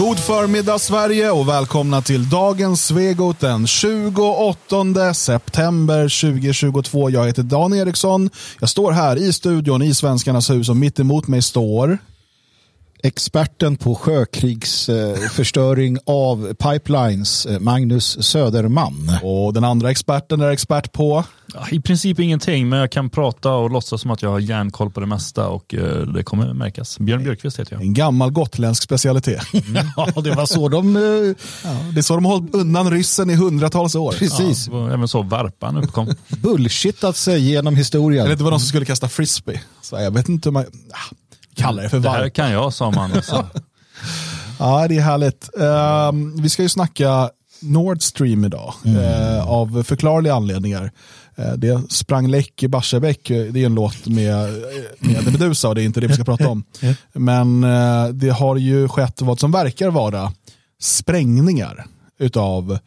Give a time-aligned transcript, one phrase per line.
[0.00, 6.02] God förmiddag Sverige och välkomna till dagens Svegot den 28 september
[6.32, 7.10] 2022.
[7.10, 8.30] Jag heter Dan Eriksson.
[8.60, 11.98] Jag står här i studion i Svenskarnas hus och mitt emot mig står
[13.02, 19.18] experten på sjökrigsförstöring av pipelines, eh, Magnus Söderman.
[19.22, 21.24] Och den andra experten är expert på?
[21.54, 24.90] Ja, I princip ingenting, men jag kan prata och låtsas som att jag har järnkoll
[24.90, 26.98] på det mesta och uh, det kommer märkas.
[26.98, 27.82] Björn Björkqvist heter jag.
[27.82, 29.42] En gammal gotländsk specialitet.
[29.70, 29.86] Mm.
[29.96, 30.96] ja, det var så de...
[30.96, 31.34] Uh...
[31.64, 34.12] Ja, det är så de har hållit undan ryssen i hundratals år.
[34.12, 34.68] Precis.
[34.72, 36.14] Ja, även så varpan uppkom.
[36.28, 38.26] Bullshittat sig genom historien.
[38.26, 39.60] Eller det var de som skulle kasta frisbee.
[39.82, 40.64] Så jag vet inte hur man...
[41.60, 42.14] kallar det för varp.
[42.14, 43.12] Det här kan jag, sa man.
[43.12, 43.46] Också.
[44.58, 45.50] ja, det är härligt.
[45.58, 47.30] Uh, vi ska ju snacka
[47.62, 48.96] Nord Stream idag, mm.
[48.96, 50.92] uh, av förklarliga anledningar.
[51.38, 54.48] Uh, det sprang läck i Barsebäck, det är en låt med,
[54.98, 56.64] med Medusa och det är inte det vi ska prata om.
[57.12, 60.32] Men eh, det har ju skett vad som verkar vara
[60.80, 61.86] sprängningar
[62.18, 62.78] utav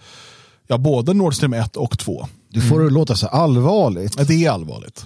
[0.67, 2.27] ja, både Nord Stream 1 och 2.
[2.49, 4.27] Du får det låta så allvarligt.
[4.27, 5.05] Det är allvarligt.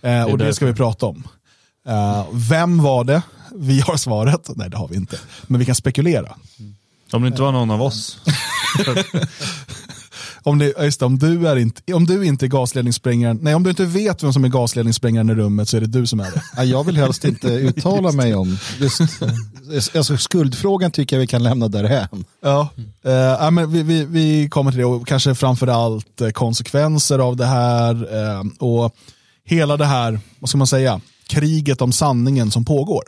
[0.00, 1.28] Det och det ska vi prata om.
[1.88, 3.22] Uh, vem var det?
[3.54, 4.50] Vi har svaret.
[4.56, 5.18] Nej, det har vi inte.
[5.46, 6.36] Men vi kan spekulera.
[7.12, 8.18] Om det inte var någon av oss.
[10.42, 13.62] om, det, just det, om, du är inte, om du inte är gasledningssprängaren, nej om
[13.62, 16.42] du inte vet vem som är gasledningssprängaren i rummet så är det du som är
[16.56, 16.64] det.
[16.64, 18.58] jag vill helst inte uttala mig om.
[18.80, 19.00] Just,
[19.96, 22.24] alltså, skuldfrågan tycker jag vi kan lämna därhän.
[22.42, 22.68] Ja,
[23.06, 27.94] uh, men vi, vi, vi kommer till det och kanske framförallt konsekvenser av det här
[27.94, 28.94] uh, och
[29.44, 33.04] hela det här, vad ska man säga, kriget om sanningen som pågår.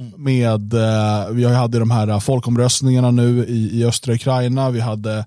[0.00, 0.24] Mm.
[0.24, 5.24] Med, eh, vi hade de här folkomröstningarna nu i, i östra Ukraina, vi hade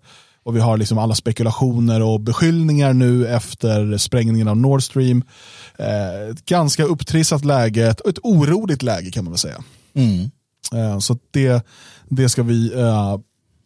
[0.48, 5.24] och vi har liksom alla spekulationer och beskyllningar nu efter sprängningen av Nord Stream.
[5.78, 9.64] Eh, ett ganska upptrissat läge, ett, ett oroligt läge kan man väl säga.
[9.94, 10.32] Mm.
[10.74, 11.66] Eh, så det,
[12.10, 13.18] det ska vi eh,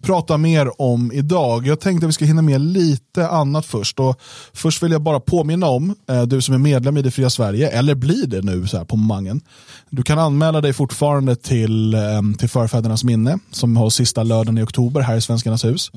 [0.01, 1.67] prata mer om idag.
[1.67, 3.99] Jag tänkte att vi ska hinna med lite annat först.
[3.99, 4.21] Och
[4.53, 7.69] först vill jag bara påminna om, eh, du som är medlem i Det Fria Sverige,
[7.69, 9.41] eller blir det nu så här på mangen.
[9.89, 14.63] Du kan anmäla dig fortfarande till, eh, till Förfädernas minne som har sista lördagen i
[14.63, 15.91] oktober här i Svenskarnas hus.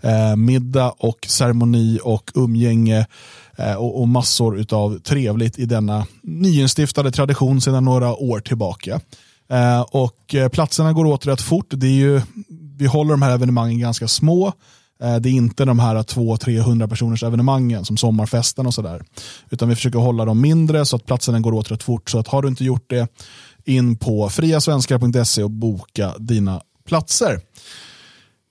[0.00, 3.06] Eh, middag och ceremoni och umgänge
[3.78, 9.00] och, massor av trevligt i denna nyinstiftade tradition sedan några år tillbaka.
[9.90, 11.66] Och platserna går åt rätt fort.
[11.70, 12.20] Det är ju
[12.80, 14.52] vi håller de här evenemangen ganska små.
[15.02, 19.02] Eh, det är inte de här 200-300 personers evenemangen som sommarfesten och sådär.
[19.50, 22.10] Utan vi försöker hålla dem mindre så att platserna går åt rätt fort.
[22.10, 23.08] Så att har du inte gjort det,
[23.64, 27.40] in på friasvenskar.se och boka dina platser.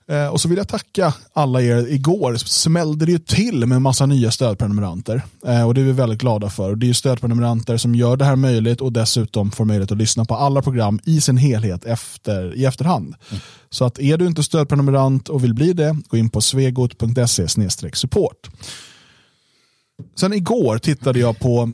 [0.10, 1.88] Eh, och så vill jag tacka alla er.
[1.88, 5.22] Igår smällde det ju till med en massa nya stödprenumeranter.
[5.46, 6.76] Eh, och det är vi väldigt glada för.
[6.76, 10.36] Det är stödprenumeranter som gör det här möjligt och dessutom får möjlighet att lyssna på
[10.36, 13.16] alla program i sin helhet efter, i efterhand.
[13.30, 13.42] Mm.
[13.70, 17.48] Så att är du inte stödprenumerant och vill bli det, gå in på svegot.se
[17.94, 18.50] support.
[20.16, 21.72] Sen igår tittade jag på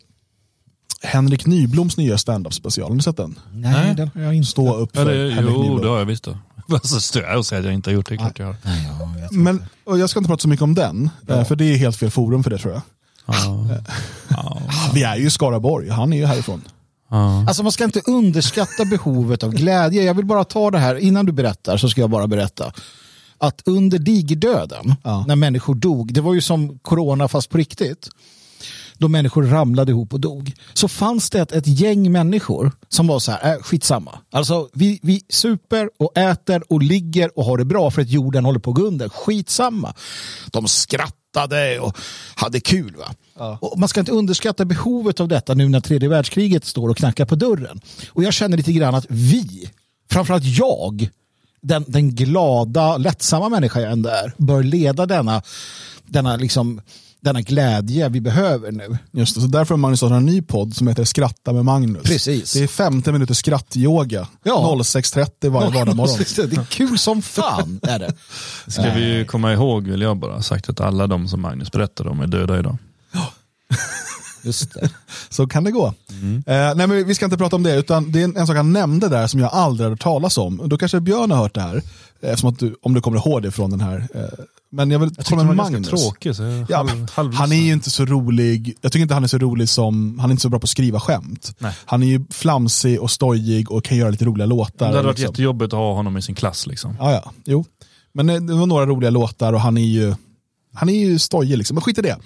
[1.02, 2.90] Henrik Nybloms nya standup special.
[2.90, 3.40] Har ni sett den?
[3.53, 4.47] Nej, den har jag inte.
[4.47, 6.28] Stå upp för ja, det, Jo, det har jag visst.
[6.66, 8.18] Varför står jag och säger att jag inte har gjort det?
[8.18, 8.56] Klart jag har.
[9.31, 11.36] Men, och jag ska inte prata så mycket om den, ja.
[11.36, 12.81] Eh, för det är helt fel forum för det tror jag.
[13.26, 13.68] Ja.
[14.28, 14.62] ja.
[14.94, 16.62] Vi är ju i Skaraborg, han är ju härifrån.
[17.09, 17.46] Ja.
[17.48, 20.03] Alltså man ska inte underskatta behovet av glädje.
[20.03, 22.74] Jag vill bara ta det här, innan du berättar så ska jag bara berätta.
[23.38, 25.26] Att under digerdöden, ja.
[25.28, 28.09] när människor dog, det var ju som corona fast på riktigt
[28.98, 33.20] då människor ramlade ihop och dog, så fanns det ett, ett gäng människor som var
[33.20, 34.20] så här, äh, skitsamma.
[34.32, 38.46] Alltså vi, vi super och äter och ligger och har det bra för att jorden
[38.46, 39.10] håller på att gå under.
[39.10, 39.94] Skitsamma.
[40.52, 41.98] De skrattade och
[42.36, 42.96] hade kul.
[42.96, 43.06] Va?
[43.38, 43.58] Ja.
[43.62, 47.26] Och man ska inte underskatta behovet av detta nu när tredje världskriget står och knackar
[47.26, 47.82] på dörren.
[48.10, 49.70] Och jag känner lite grann att vi,
[50.12, 51.10] framförallt jag,
[51.62, 55.42] den, den glada, lättsamma människa jag ändå är, bör leda denna,
[56.06, 56.82] denna liksom
[57.25, 58.97] denna glädje vi behöver nu.
[59.12, 62.03] Just det, så därför har Magnus startat en ny podd som heter Skratta med Magnus.
[62.03, 62.53] Precis.
[62.53, 64.28] Det är 50 minuter skrattyoga.
[64.44, 64.75] Ja.
[64.80, 66.50] 06.30 varje vardagsmorgon.
[66.50, 67.79] Det är kul som fan.
[67.84, 68.14] är det.
[68.67, 72.20] Ska vi komma ihåg, vill jag bara sagt att alla de som Magnus berättade om
[72.20, 72.78] är döda idag.
[73.11, 73.34] Ja.
[74.44, 74.90] Just det.
[75.29, 75.94] Så kan det gå.
[76.09, 76.44] Mm.
[76.47, 78.55] Eh, nej, men vi ska inte prata om det, utan det är en, en sak
[78.55, 80.61] han nämnde där som jag aldrig hade talas om.
[80.66, 81.82] Då kanske Björn har hört det här,
[82.22, 84.46] eftersom att du, om du kommer ihåg det från den här eh,
[84.76, 85.90] men jag vill jag kolla med Magnus.
[85.90, 88.78] Tråkig, så ja, halv, halv han är ju inte så rolig.
[88.82, 90.70] Jag tycker inte han är så rolig som, han är inte så bra på att
[90.70, 91.56] skriva skämt.
[91.60, 91.74] Nej.
[91.86, 94.72] Han är ju flamsig och stojig och kan göra lite roliga låtar.
[94.78, 95.32] Det hade varit liksom.
[95.32, 96.68] jättejobbigt att ha honom i sin klass.
[96.68, 96.96] Liksom.
[97.00, 97.32] Ja, ja.
[97.46, 97.66] Jo.
[98.14, 100.16] Men det var några roliga låtar och han är ju
[100.76, 102.18] han är ju stojig liksom, men skit i det.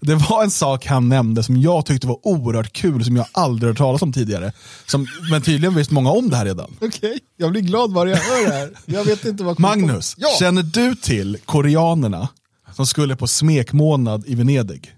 [0.00, 3.70] Det var en sak han nämnde som jag tyckte var oerhört kul, som jag aldrig
[3.70, 4.52] hört talas om tidigare.
[4.86, 6.76] Som, men tydligen visste många om det här redan.
[6.76, 7.18] Okej, okay.
[7.36, 8.70] jag blir glad varje jag hör det här.
[8.86, 10.28] Jag vet inte vad Magnus, ja.
[10.38, 12.28] känner du till koreanerna
[12.76, 14.94] som skulle på smekmånad i Venedig?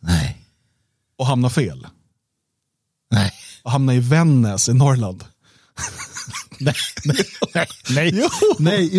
[0.00, 0.38] Nej.
[1.18, 1.86] Och hamna fel?
[3.10, 3.32] Nej.
[3.62, 5.24] Och hamna i Vännäs i Norrland?
[6.60, 6.74] nej,
[7.54, 8.10] nej, nej.
[8.14, 8.28] Jo.
[8.58, 8.98] nej.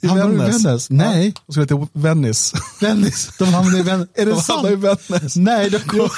[0.00, 0.90] i Vännäs.
[0.90, 1.34] Nej.
[1.46, 2.56] De skulle till Venice.
[2.80, 3.32] Venice.
[3.38, 4.10] De hamnade i Venice.
[4.14, 4.68] Är det de sant?
[4.70, 5.36] i Vännäs.
[5.36, 6.08] Nej, de kom...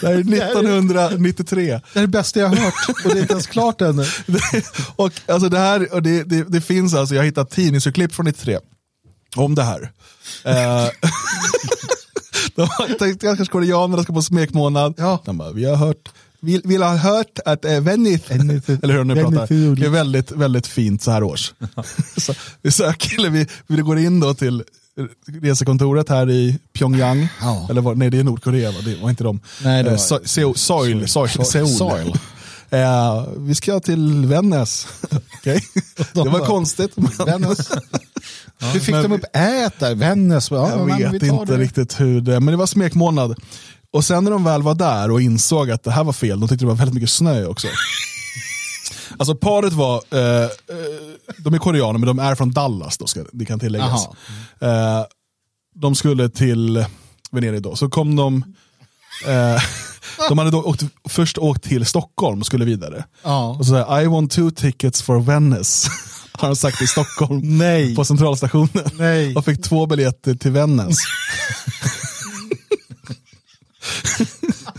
[0.00, 1.80] Det här är 1993.
[1.92, 2.74] Det är det bästa jag har hört
[3.04, 4.04] och det är inte ens klart ännu.
[4.96, 8.26] och, alltså det, här, och det, det, det finns alltså, jag har hittat tidningsurklipp från
[8.26, 8.58] 93
[9.36, 9.92] om det här.
[10.44, 10.86] Eh,
[12.54, 14.94] de har tänkt att koreanerna ska på smekmånad.
[14.96, 15.22] Ja.
[15.24, 16.08] De bara, vi har hört
[16.46, 18.34] vill, vill ha hört att eh, Venice,
[18.82, 21.54] eller hur de nu pratar, det är väldigt, väldigt fint så här års.
[22.16, 24.64] så, vi söker, eller vi, vi går in då till
[25.42, 27.66] resekontoret här i Pyongyang, ja.
[27.70, 28.78] eller var, nej det är Nordkorea, va?
[28.84, 29.40] det var inte de.
[29.64, 31.68] Nej, det var, so, so, soil, soil, Seoul.
[31.68, 32.12] soil.
[32.72, 34.86] Uh, vi ska till Vännäs.
[35.40, 35.60] okay.
[36.12, 36.90] De det var konstigt.
[37.26, 37.70] Vännäs.
[38.58, 39.94] Ja, hur fick de upp ät där?
[39.94, 40.50] Vännäs?
[40.50, 41.58] Ja, jag vet inte det.
[41.58, 43.36] riktigt hur det, men det var smekmånad.
[43.96, 46.48] Och sen när de väl var där och insåg att det här var fel, de
[46.48, 47.68] tyckte det var väldigt mycket snö också.
[49.18, 50.48] Alltså paret var, eh, eh,
[51.38, 54.08] de är koreaner men de är från Dallas, då ska, det kan tilläggas.
[54.60, 55.04] Eh,
[55.74, 56.84] de skulle till
[57.30, 58.54] Venedig då, så kom de,
[59.26, 59.62] eh,
[60.28, 63.04] de hade då åkt, först åkt till Stockholm och skulle vidare.
[63.22, 63.48] Ja.
[63.48, 65.88] Och så säger I want two tickets for Venice.
[66.32, 67.96] Har de sagt i Stockholm Nej.
[67.96, 68.90] på centralstationen.
[68.92, 69.34] Nej.
[69.36, 70.98] Och fick två biljetter till Vännäs.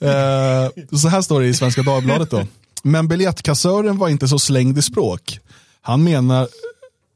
[0.00, 2.46] Eh, så här står det i Svenska Dagbladet då.
[2.82, 5.40] Men biljettkassören var inte så slängd i språk.
[5.80, 6.42] Han menar,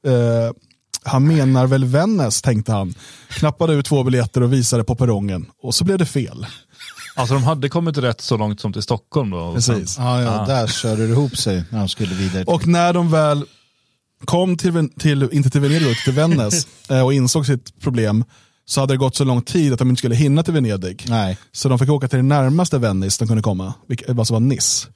[0.06, 0.52] uh,
[1.02, 2.94] han menar väl Vännäs, tänkte han.
[3.28, 5.46] Knappade ut två biljetter och visade på perrongen.
[5.62, 6.46] Och så blev det fel.
[7.16, 9.54] Alltså de hade kommit rätt så långt som till Stockholm då?
[9.54, 9.98] Precis.
[9.98, 12.44] Ja, ja, där körde det ihop sig när de skulle vidare.
[12.44, 13.44] Och när de väl
[14.24, 18.24] kom till, till inte till Venedig, till Vännäs eh, och insåg sitt problem
[18.70, 21.04] så hade det gått så lång tid att de inte skulle hinna till Venedig.
[21.08, 21.38] Nej.
[21.52, 24.88] Så de fick åka till det närmaste Venice de kunde komma, vilket alltså var Nice.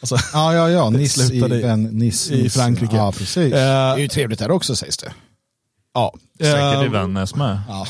[0.00, 2.96] Alltså, ja, ja, ja, Nice i, ben, Nice, i Frankrike.
[2.96, 3.36] Ja, precis.
[3.36, 5.12] Uh, det är ju trevligt där också sägs det.
[5.94, 6.14] Ja.
[6.40, 7.60] Säkert i Vännäs med.
[7.68, 7.86] Ja.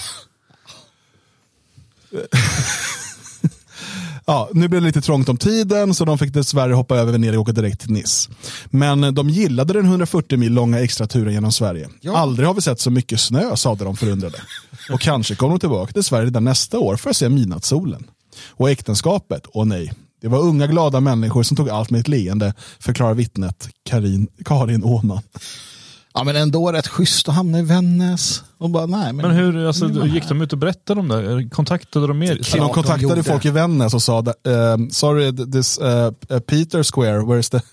[4.31, 7.39] Ja, nu blev det lite trångt om tiden så de fick dessvärre hoppa över Venedig
[7.39, 8.31] och åka direkt till Nice.
[8.71, 11.89] Men de gillade den 140 mil långa extra turen genom Sverige.
[12.01, 12.17] Ja.
[12.17, 14.39] Aldrig har vi sett så mycket snö, sade de förundrade.
[14.93, 18.07] Och kanske kommer de tillbaka till Sverige redan nästa år för att se midnattssolen.
[18.49, 22.55] Och äktenskapet, åh nej, det var unga glada människor som tog allt med ett leende,
[22.79, 25.23] förklarar vittnet Karin, Karin Åman.
[26.15, 28.43] Ja men ändå rätt schysst att hamna i Vännäs.
[28.59, 31.49] Och bara, nej, men, men hur alltså, gick de ut och berättade om det?
[31.51, 32.41] Kontaktade de mer?
[32.53, 36.11] De kontaktade de folk i Vännäs och sa, uh, sorry this uh,
[36.41, 37.61] Peter Square, where is the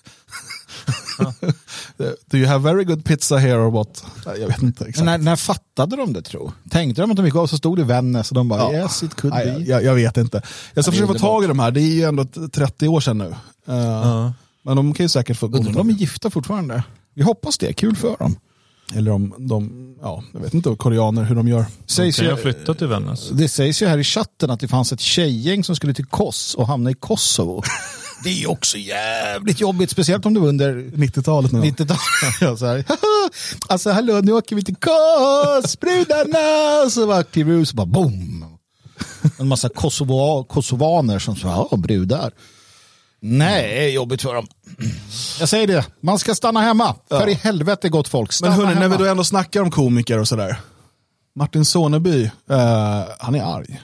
[2.30, 4.06] Do you have very good pizza here or what?
[4.26, 5.06] Jag vet inte exakt.
[5.06, 6.52] När, när fattade de det tro?
[6.70, 8.74] Tänkte de att de gick av så stod det Vännäs och de bara ja.
[8.74, 9.44] yes it could be.
[9.44, 10.42] Jag, jag, jag vet inte.
[10.74, 13.18] Jag ska försöka få tag i de här, det är ju ändå 30 år sedan
[13.18, 13.36] nu.
[13.70, 14.32] Uh, uh.
[14.62, 15.46] Men de kan ju säkert få...
[15.46, 16.84] Undrar de är gifta fortfarande?
[17.16, 18.36] Vi hoppas det, kul för dem.
[18.94, 21.66] Eller om de, ja, jag vet inte, koreaner hur de gör.
[21.86, 23.30] Sägs kan ju ha flyttat till Vännäs.
[23.30, 26.56] Det sägs ju här i chatten att det fanns ett tjejgäng som skulle till Kos
[26.56, 27.64] och hamna i Kosovo.
[28.24, 31.52] Det är ju också jävligt jobbigt, speciellt om var under 90-talet.
[31.52, 32.60] 90-talet.
[32.60, 32.84] så här,
[33.68, 36.90] alltså hallå, nu åker vi till Kos, brudarna!
[36.90, 37.24] Så var
[37.62, 38.58] ut och bara boom.
[39.40, 42.32] En massa kosovo, kosovaner som sa, ja, brudar.
[43.28, 44.48] Nej, jobbigt för dem.
[45.40, 46.96] Jag säger det, man ska stanna hemma.
[47.10, 47.20] Ja.
[47.20, 48.88] För i helvete gott folk, stanna Men hörni, hemma.
[48.88, 50.58] när vi då ändå snackar om komiker och sådär.
[51.36, 52.32] Martin Soneby, uh,
[53.20, 53.82] han är arg.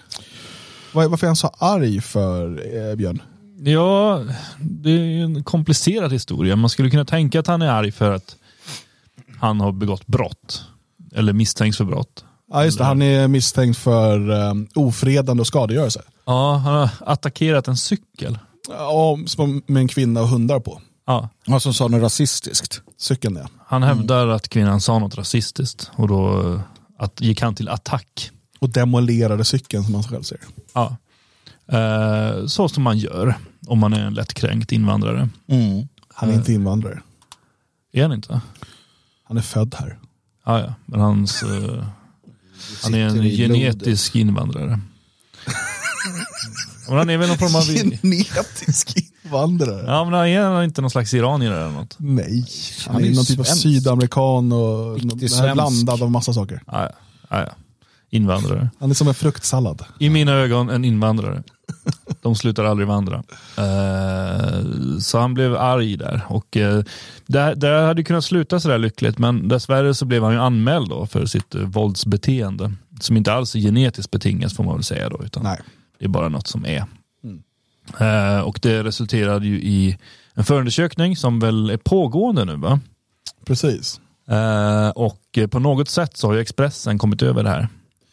[0.94, 3.22] Varför är han så arg för uh, Björn?
[3.64, 4.24] Ja,
[4.60, 6.56] det är en komplicerad historia.
[6.56, 8.36] Man skulle kunna tänka att han är arg för att
[9.40, 10.64] han har begått brott.
[11.16, 12.26] Eller misstänks för brott.
[12.52, 12.84] Ja, just det.
[12.84, 16.02] Han är misstänkt för um, ofredande och skadegörelse.
[16.26, 18.38] Ja, han har attackerat en cykel.
[18.70, 19.18] Ja,
[19.66, 20.82] med en kvinna och hundar på.
[21.06, 21.30] Ja.
[21.48, 22.82] Och som sa något rasistiskt.
[22.98, 23.50] Cykeln ja.
[23.66, 24.36] Han hävdar mm.
[24.36, 26.60] att kvinnan sa något rasistiskt och då
[26.98, 28.32] att, gick han till attack.
[28.60, 30.46] Och demolerade cykeln som han själv säger.
[30.74, 30.98] Ja.
[31.68, 33.36] Eh, så som man gör
[33.68, 35.30] om man är en lättkränkt invandrare.
[35.48, 35.88] Mm.
[36.14, 37.02] Han är inte invandrare.
[37.92, 38.42] Är han inte?
[39.24, 40.00] Han är född här.
[40.46, 40.74] Ja, ja.
[40.86, 41.84] men hans, uh,
[42.84, 44.80] han är en genetisk invandrare.
[46.88, 47.62] men han är väl någon form av...
[47.62, 49.84] Genetisk invandrare?
[49.88, 51.96] Ja, men han är inte någon slags iranier eller något?
[51.98, 52.46] Nej,
[52.86, 55.00] han, han är, är någon typ av sydamerikan och
[55.54, 56.64] blandad av massa saker.
[56.68, 56.90] Ja,
[57.30, 57.50] ja.
[58.14, 58.70] Invandrare.
[58.80, 59.86] Han är som en fruktsallad.
[60.00, 61.44] I mina ögon en invandrare.
[62.22, 63.24] De slutar aldrig vandra.
[63.58, 64.66] Eh,
[65.00, 66.26] så han blev arg där.
[66.30, 66.84] Och eh,
[67.28, 71.06] det, det hade kunnat sluta sådär lyckligt men dessvärre så blev han ju anmäld då
[71.06, 72.74] för sitt eh, våldsbeteende.
[73.00, 75.24] Som inte alls är genetiskt betingat får man väl säga då.
[75.24, 75.60] Utan Nej.
[76.02, 76.86] Det är bara något som är.
[78.00, 79.98] Eh, och det resulterade ju i
[80.34, 82.80] en förundersökning som väl är pågående nu va?
[83.46, 84.02] Precis.
[84.28, 87.68] Eh, och på något sätt så har ju Expressen kommit över det här.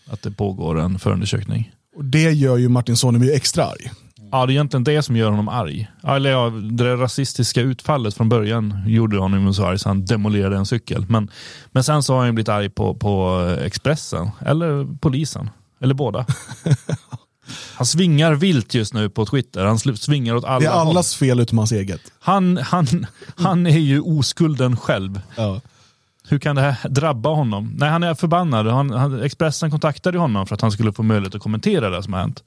[0.07, 1.73] Att det pågår en förundersökning.
[1.97, 3.91] Och det gör ju Martin Sonneby extra arg.
[4.33, 5.89] Ja, det är egentligen det som gör honom arg.
[6.03, 10.67] Eller ja, det rasistiska utfallet från början gjorde honom så arg så han demolerade en
[10.67, 11.07] cykel.
[11.09, 11.31] Men,
[11.71, 16.27] men sen så har han blivit arg på, på Expressen, eller polisen, eller båda.
[17.75, 19.65] Han svingar vilt just nu på Twitter.
[19.65, 20.89] Han svingar åt alla Det är håll.
[20.89, 22.01] allas fel utom hans eget.
[22.21, 25.21] Han, han, han är ju oskulden själv.
[25.37, 25.61] Ja.
[26.31, 27.75] Hur kan det här drabba honom?
[27.77, 28.67] Nej, han är förbannad.
[28.67, 32.13] Han, han, Expressen kontaktade honom för att han skulle få möjlighet att kommentera det som
[32.13, 32.43] har hänt.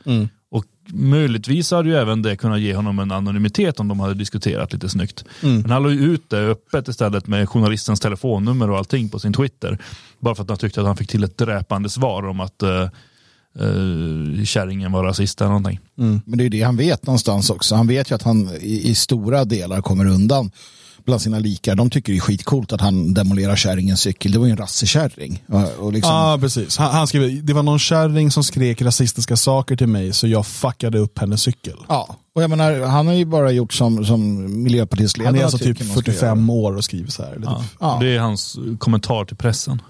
[0.52, 4.74] Och möjligtvis hade ju även det kunnat ge honom en anonymitet om de hade diskuterat
[4.74, 5.24] lite snyggt.
[5.42, 9.34] Men han la ju ut det öppet istället med journalistens telefonnummer och allting på sin
[9.34, 9.78] Twitter.
[10.20, 12.90] Bara för att han tyckte att han fick till ett dräpande svar om att uh,
[13.62, 15.80] uh, kärringen var rasist eller någonting.
[16.26, 17.76] Men det är det han vet någonstans också.
[17.76, 20.52] Han vet ju att han i, i stora delar kommer undan
[21.06, 21.76] bland sina likar.
[21.76, 24.32] De tycker det är skitcoolt att han demolerar kärringens cykel.
[24.32, 25.44] Det var ju en rassekärring.
[25.48, 26.78] Och, och liksom, Ja, precis.
[26.78, 30.46] Han, han skrev, det var någon kärring som skrek rasistiska saker till mig så jag
[30.46, 31.78] fuckade upp hennes cykel.
[31.88, 32.16] ja.
[32.36, 35.58] Och jag menar, han har ju bara gjort som, som Miljöpartiets ledare Han är alltså
[35.58, 36.52] typ man ska 45 göra.
[36.60, 37.36] år och skriver så här.
[37.36, 37.46] Typ.
[37.80, 37.98] Ja.
[38.02, 39.82] Det är hans kommentar till pressen.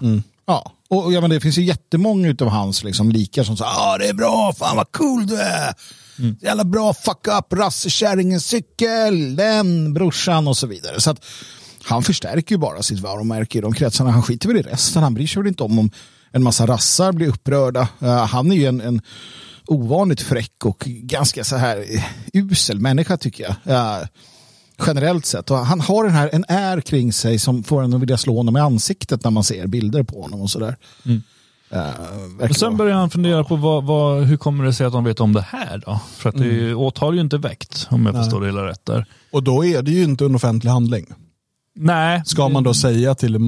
[0.46, 3.70] Ja, och och ja, men det finns ju jättemånga av hans liksom, likar som säger
[3.70, 5.74] ah, det är bra, fan vad cool du är.
[6.18, 6.36] Mm.
[6.40, 11.00] Jävla bra, fuck up, rassekärringens cykel, den, brorsan och så vidare.
[11.00, 11.24] Så att
[11.84, 14.10] han förstärker ju bara sitt varumärke i de kretsarna.
[14.10, 15.02] Han skiter väl i resten.
[15.02, 15.90] Han bryr sig väl inte om om
[16.32, 17.88] en massa rassar blir upprörda.
[18.00, 19.00] Eh, han är ju en, en
[19.66, 23.76] ovanligt fräck och ganska så här eh, usel människa tycker jag.
[23.76, 24.06] Eh,
[24.86, 25.50] generellt sett.
[25.50, 28.36] Och han har den här, en är kring sig som får en att vilja slå
[28.36, 30.76] honom i ansiktet när man ser bilder på honom och sådär.
[31.72, 35.04] Verkar Och sen börjar han fundera på vad, vad, hur kommer det sig att de
[35.04, 36.00] vet om det här då?
[36.16, 38.86] För att det är, åtal är ju inte väckt om jag förstår det hela rätt
[38.86, 39.06] där.
[39.32, 41.06] Och då är det ju inte en offentlig handling.
[41.74, 42.22] Nej.
[42.26, 43.38] Ska man då säga till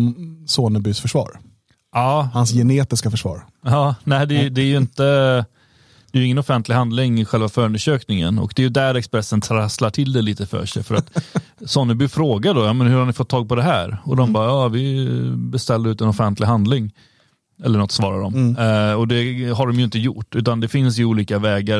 [0.46, 1.40] Sonebys försvar?
[1.92, 3.46] Ja, Hans genetiska försvar.
[3.64, 5.44] ja nej det, det är ju inte
[6.14, 9.40] det är ju ingen offentlig handling i själva förundersökningen och det är ju där Expressen
[9.40, 10.82] trasslar till det lite för sig.
[10.82, 11.10] För att
[11.66, 13.98] Sonneby frågar då, ja, men hur har ni fått tag på det här?
[14.04, 16.92] Och de bara, ja vi beställde ut en offentlig handling.
[17.64, 18.56] Eller något svarar de.
[18.56, 20.34] Eh, och det har de ju inte gjort.
[20.34, 21.78] Utan det finns ju olika vägar.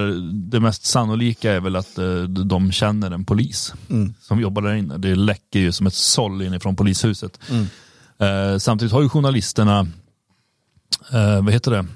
[0.51, 3.75] Det mest sannolika är väl att eh, de känner en polis
[4.21, 4.99] som jobbar där inne.
[4.99, 7.41] Det läcker ju som ett såll inifrån polishuset.
[8.19, 9.81] Eh, samtidigt har ju journalisterna,
[11.13, 11.87] eh, vad heter det?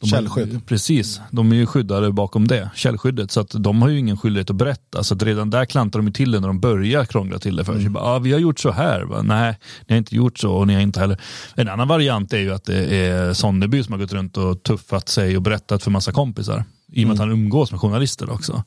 [0.00, 0.66] De har- Källskydd.
[0.66, 3.30] Precis, de är ju skyddade bakom det, källskyddet.
[3.30, 5.04] Så att de har ju ingen skyldighet att berätta.
[5.04, 7.64] Så att redan där klantar de ju till det när de börjar krångla till det
[7.64, 7.88] för sig.
[7.88, 9.04] Bara, ah, vi har gjort så här.
[9.04, 11.20] Bara, Nej, ni har inte gjort så och ni har inte heller.
[11.54, 15.08] En annan variant är ju att det är Sonneby som har gått runt och tuffat
[15.08, 16.64] sig och berättat för massa kompisar.
[16.92, 18.62] I och med att han umgås med journalister också.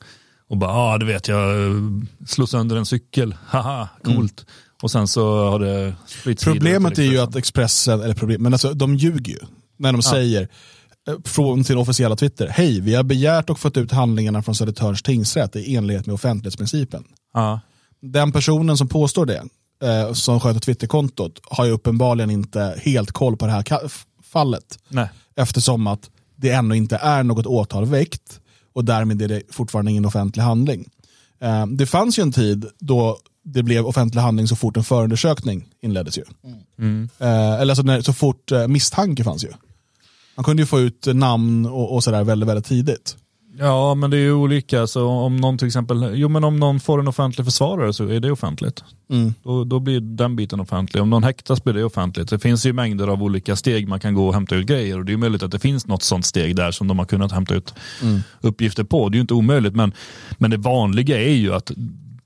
[0.48, 1.48] Och bara, ja ah, det vet jag,
[2.26, 4.46] slå sönder en cykel, haha, coolt.
[4.82, 5.94] Och sen så har det
[6.44, 9.38] Problemet är ju att Expressen, eller problem, men alltså de ljuger ju.
[9.76, 10.48] När de säger eh,
[11.24, 15.56] från sin officiella Twitter, hej vi har begärt och fått ut handlingarna från Södertörns tingsrätt
[15.56, 17.04] i enlighet med offentlighetsprincipen.
[17.34, 17.60] Ja,
[18.00, 19.42] Den personen som påstår det,
[19.82, 23.64] eh, som sköter Twitterkontot, har ju uppenbarligen inte helt koll på det här
[24.22, 24.78] fallet.
[24.88, 25.08] nej.
[25.36, 28.40] Eftersom att det ännu inte är något åtal väckt
[28.74, 30.88] och därmed är det fortfarande ingen offentlig handling.
[31.40, 35.68] Eh, det fanns ju en tid då det blev offentlig handling så fort en förundersökning
[35.82, 36.18] inleddes.
[36.18, 36.22] Ju.
[37.18, 39.48] Eh, eller alltså när, så fort eh, misstanke fanns ju.
[40.36, 43.16] Man kunde ju få ut namn och, och sådär väldigt, väldigt tidigt.
[43.58, 44.86] Ja, men det är ju olika.
[44.86, 48.20] Så om någon till exempel, jo men om någon får en offentlig försvarare så är
[48.20, 48.84] det offentligt.
[49.42, 51.02] Då, då blir den biten offentlig.
[51.02, 52.28] Om någon häktas blir det offentligt.
[52.28, 55.04] Det finns ju mängder av olika steg man kan gå och hämta ut grejer och
[55.04, 57.54] det är möjligt att det finns något sånt steg där som de har kunnat hämta
[57.54, 57.74] ut
[58.40, 59.08] uppgifter på.
[59.08, 59.92] Det är ju inte omöjligt, men,
[60.38, 61.70] men det vanliga är ju att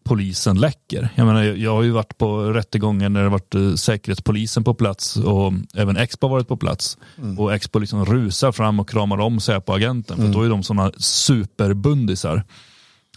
[0.08, 1.08] polisen läcker.
[1.14, 5.16] Jag, menar, jag har ju varit på rättegångar när det varit eh, säkerhetspolisen på plats
[5.16, 6.98] och även Expo har varit på plats.
[7.38, 12.44] Och Expo liksom rusar fram och kramar om Säpo-agenten för då är de sådana superbundisar.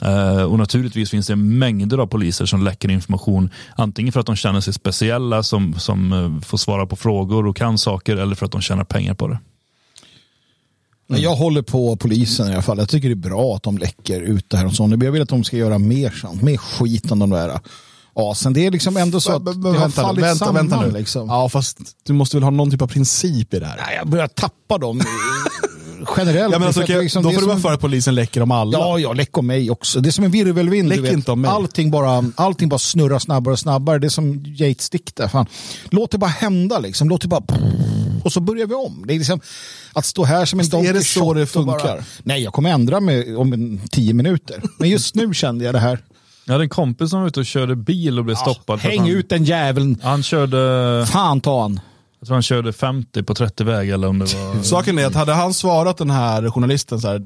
[0.02, 4.36] Eh, och naturligtvis finns det mängder av poliser som läcker information antingen för att de
[4.36, 8.46] känner sig speciella som, som eh, får svara på frågor och kan saker eller för
[8.46, 9.40] att de tjänar pengar på det.
[11.12, 12.78] Men Jag håller på polisen i alla fall.
[12.78, 14.98] Jag tycker det är bra att de läcker ut det här och så.
[15.02, 16.42] Jag vill att de ska göra mer sånt.
[16.42, 17.60] Mer skit om de där
[18.14, 18.54] asen.
[18.54, 20.68] Det är liksom ändå så att Men, det har vänta, fallit vänta, samman.
[20.70, 20.92] vänta nu.
[20.92, 21.28] Liksom.
[21.30, 23.78] Ja, fast du måste väl ha någon typ av princip i det här?
[23.78, 25.02] Nej, jag börjar tappa dem
[26.18, 26.54] generellt.
[26.54, 28.78] Ja, men alltså, okej, liksom, då får du vara för att polisen läcker om alla.
[28.78, 30.00] Ja, ja, läck om mig också.
[30.00, 30.90] Det är som en virvelvind.
[30.90, 31.14] Läck du vet.
[31.14, 31.52] inte om mig.
[31.52, 34.00] Allting, bara, allting bara snurrar snabbare och snabbare.
[34.00, 35.28] Det är som Yates dikt där.
[35.28, 35.46] Fan.
[35.90, 37.10] Låt det bara hända liksom.
[37.10, 37.44] Låt det bara...
[38.24, 39.04] Och så börjar vi om.
[39.08, 39.40] Det är liksom
[39.94, 42.04] att stå här som en Fast är det så det funkar?
[42.24, 44.62] Nej, jag kommer ändra mig om en tio minuter.
[44.78, 46.00] Men just nu kände jag det här.
[46.46, 48.82] Jag hade en kompis som var ute och körde bil och blev stoppad.
[48.82, 50.00] för att Häng han, ut den jäveln.
[50.04, 51.80] Han körde, Fan ta han.
[52.22, 54.64] Jag tror han körde 50 på 30 väg eller om det var...
[54.64, 57.22] Saken är att hade han svarat den här journalisten så här,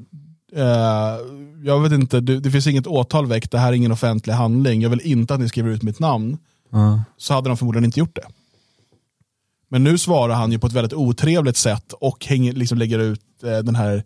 [0.56, 1.20] eh,
[1.64, 4.82] jag vet inte, det, det finns inget åtal väckt, det här är ingen offentlig handling,
[4.82, 6.38] jag vill inte att ni skriver ut mitt namn,
[6.72, 7.02] Ja.
[7.16, 8.26] så hade de förmodligen inte gjort det.
[9.68, 13.20] Men nu svarar han ju på ett väldigt otrevligt sätt och hänger, liksom lägger ut
[13.42, 14.04] eh, den här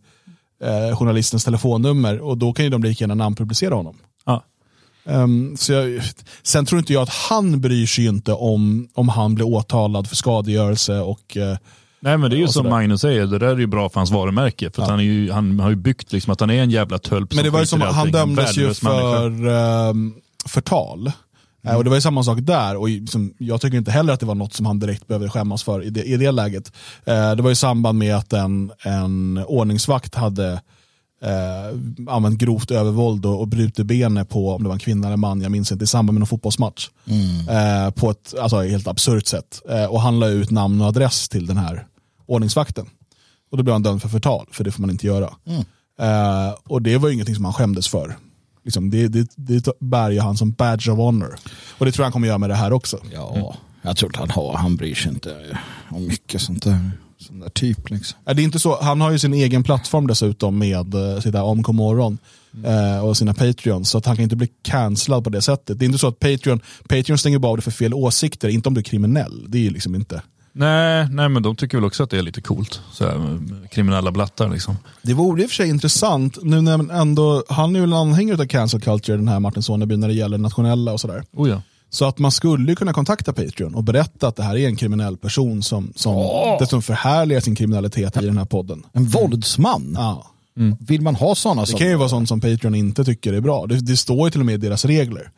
[0.63, 3.97] eh, journalistens telefonnummer och då kan ju de lika gärna namnpublicera honom.
[5.11, 5.23] Ja.
[5.23, 6.03] Ehm, så jag,
[6.43, 10.17] sen tror inte jag att han bryr sig inte om, om han blir åtalad för
[10.17, 11.57] skadegörelse och eh,
[12.03, 12.69] Nej men det är ju som.
[12.69, 14.71] Magnus säger, det där är ju bra för hans varumärke.
[14.71, 17.35] För att han, ju, han har ju byggt liksom att han är en jävla tölp
[17.35, 20.15] Men det var ju som, han dömdes ju för um,
[20.47, 21.13] förtal.
[21.65, 24.21] Eh, Och det var ju samma sak där och liksom, jag tycker inte heller att
[24.21, 26.73] det var något som han direkt behöver skämmas för i det, i det läget.
[27.05, 30.61] Eh, det var i samband med att en, en ordningsvakt hade
[31.23, 35.17] eh, använt grovt övervåld och, och brutit benet på, om det var en kvinna eller
[35.17, 36.89] man, jag minns inte, i samband med någon fotbollsmatch.
[37.49, 39.63] Eh, på ett alltså, helt absurt sätt.
[39.69, 41.87] Eh, och han la ut namn och adress till den här
[42.27, 42.87] ordningsvakten.
[43.51, 45.35] Och då blev han dömd för förtal, för det får man inte göra.
[46.01, 48.17] Eh, och det var ju ingenting som han skämdes för.
[48.65, 51.37] Liksom, det, det, det bär ju han som badge of honor.
[51.79, 52.99] Och det tror jag han kommer göra med det här också.
[53.13, 54.57] Ja, jag tror att han har.
[54.57, 55.59] Han bryr sig inte
[55.89, 56.91] om mycket sånt där.
[57.21, 58.19] Sån där typ liksom.
[58.27, 61.33] Eh, Det är inte så, han har ju sin egen plattform dessutom med uh, sitt
[61.33, 62.19] där Omkom morgon
[62.65, 63.91] eh, och sina Patreons.
[63.91, 65.79] Så att han kan inte bli cancellad på det sättet.
[65.79, 68.69] Det är inte så att Patreon, Patreon stänger bara av dig för fel åsikter, inte
[68.69, 69.45] om du är kriminell.
[69.49, 70.23] Det är ju liksom inte.
[70.53, 72.81] Nej, nej, men de tycker väl också att det är lite coolt.
[72.93, 74.77] Så här, med kriminella blattar liksom.
[75.03, 78.43] Det vore i och för sig intressant, nu när ändå, han är ju en anhängare
[78.43, 81.25] av cancel culture, den här Martin Soneby, när det gäller nationella och sådär.
[81.33, 81.63] Oh ja.
[81.91, 85.17] Så att man skulle kunna kontakta Patreon och berätta att det här är en kriminell
[85.17, 86.15] person som, som
[86.59, 88.83] dessutom förhärligar sin kriminalitet i den här podden.
[88.93, 89.97] En våldsman.
[89.99, 90.27] Ja.
[90.81, 93.67] Vill man ha sådana Det kan ju vara sånt som Patreon inte tycker är bra.
[93.67, 95.31] Det, det står ju till och med i deras regler.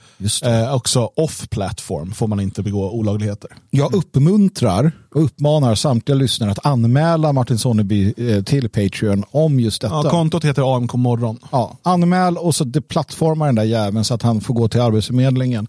[0.45, 3.51] Eh, också off-platform får man inte begå olagligheter.
[3.71, 9.83] Jag uppmuntrar och uppmanar samtliga lyssnare att anmäla Martin Sonneby eh, till Patreon om just
[9.83, 9.95] detta.
[9.95, 11.39] Ja, kontot heter AMK morgon.
[11.53, 15.69] Ja, anmäl och så deplattformar den där jäveln så att han får gå till Arbetsförmedlingen.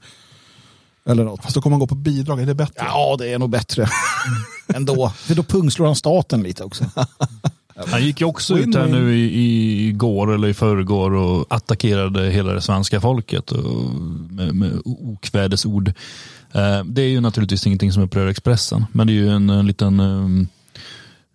[1.09, 1.43] Eller något.
[1.43, 2.85] Fast då kommer man gå på bidrag, är det bättre?
[2.85, 3.87] Ja, det är nog bättre.
[4.75, 5.09] Ändå.
[5.15, 6.85] För då pungslår han staten lite också.
[7.87, 12.29] Han gick ju också ut här nu i, i igår eller i förrgår och attackerade
[12.29, 13.89] hela det svenska folket och,
[14.29, 15.87] med, med okvädesord.
[16.51, 19.67] Eh, det är ju naturligtvis ingenting som upprör Expressen, men det är ju en, en
[19.67, 20.47] liten um,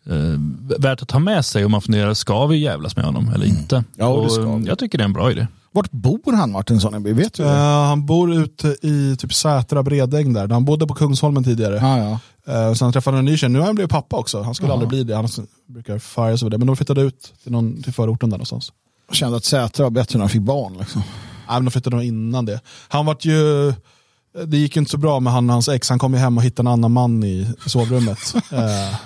[0.07, 3.46] eh, värt att ta med sig om man funderar, ska vi jävlas med honom eller
[3.46, 3.76] inte?
[3.76, 3.88] Mm.
[3.96, 4.68] Ja, det och, ska um, vi.
[4.68, 5.46] Jag tycker det är en bra idé.
[5.72, 7.12] Vart bor han Martin Sonneby?
[7.12, 7.42] Vet du?
[7.42, 10.48] Eh, han bor ute i typ Sätra Bredäng där.
[10.48, 11.74] Han bodde på Kungsholmen tidigare.
[11.76, 12.18] Ja, ja.
[12.68, 13.48] Uh, sen träffade han en ny tjej.
[13.48, 14.42] Nu har han blivit pappa också.
[14.42, 14.74] Han skulle Jaha.
[14.74, 15.16] aldrig bli det.
[15.16, 15.28] Han
[15.66, 16.59] brukar firas över det.
[16.59, 18.72] Men de flyttade ut till, någon, till förorten där någonstans.
[19.09, 20.76] Jag kände att Sätra var bättre när han fick barn.
[20.78, 21.02] Liksom.
[21.48, 22.61] Nej, men de flyttade nog innan det.
[22.88, 23.72] Han vart ju...
[24.46, 25.90] Det gick inte så bra med han och hans ex.
[25.90, 28.18] Han kom ju hem och hittade en annan man i sovrummet.
[28.34, 28.40] eh,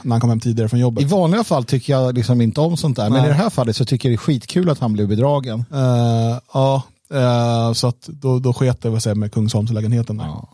[0.03, 1.11] när han kom hem tidigare från I jobbet.
[1.11, 3.11] vanliga fall tycker jag liksom inte om sånt där.
[3.11, 3.25] Men Nej.
[3.25, 5.65] i det här fallet så tycker jag det är skitkul att han blev bedragen.
[5.73, 6.83] Eh, ja,
[7.15, 10.19] eh, så att då, då sket det vad säger, med Kungsholmslägenheten.
[10.25, 10.49] Ja.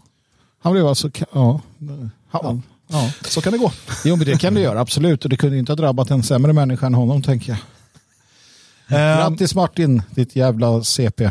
[0.63, 1.11] Han blev alltså...
[1.33, 1.61] Ja.
[2.31, 3.11] Han, ja.
[3.25, 3.73] Så kan det gå.
[4.05, 5.25] Jo, men det kan du göra, absolut.
[5.25, 7.59] Och det kunde ju inte ha drabbat en sämre människa än honom, tänker jag.
[8.91, 11.31] Eh, Grattis Martin, ditt jävla CP.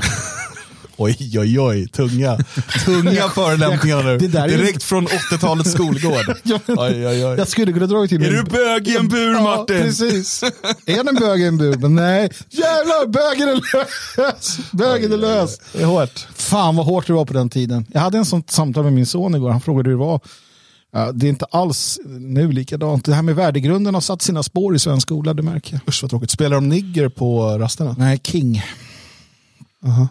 [0.97, 1.87] Oj, oj, oj.
[1.87, 2.37] Tunga,
[2.85, 4.17] tunga förolämpningar nu.
[4.17, 6.37] Det där Direkt från 80-talets skolgård.
[6.43, 7.35] Ja, men- Oj, oj, oj.
[7.37, 9.81] Jag skulle kunna dra till Är du bög i en bur, Ja, Martin?
[9.81, 10.43] precis.
[10.85, 11.77] Är han en bög i en bur?
[11.77, 12.29] Men nej.
[12.49, 13.55] Jävlar, bögen är
[14.17, 14.57] lös.
[14.71, 15.59] Bögen är lös.
[15.73, 16.27] Det är hårt.
[16.35, 17.85] Fan vad hårt det var på den tiden.
[17.93, 19.49] Jag hade en sånt samtal med min son igår.
[19.51, 20.19] Han frågade hur det var.
[21.13, 23.05] Det är inte alls nu likadant.
[23.05, 25.81] Det här med värdegrunden har satt sina spår i svensk skola, det märker jag.
[25.89, 26.31] Usch vad tråkigt.
[26.31, 27.95] Spelar de nigger på rasterna?
[27.99, 28.63] Nej, King.
[29.85, 30.07] Aha.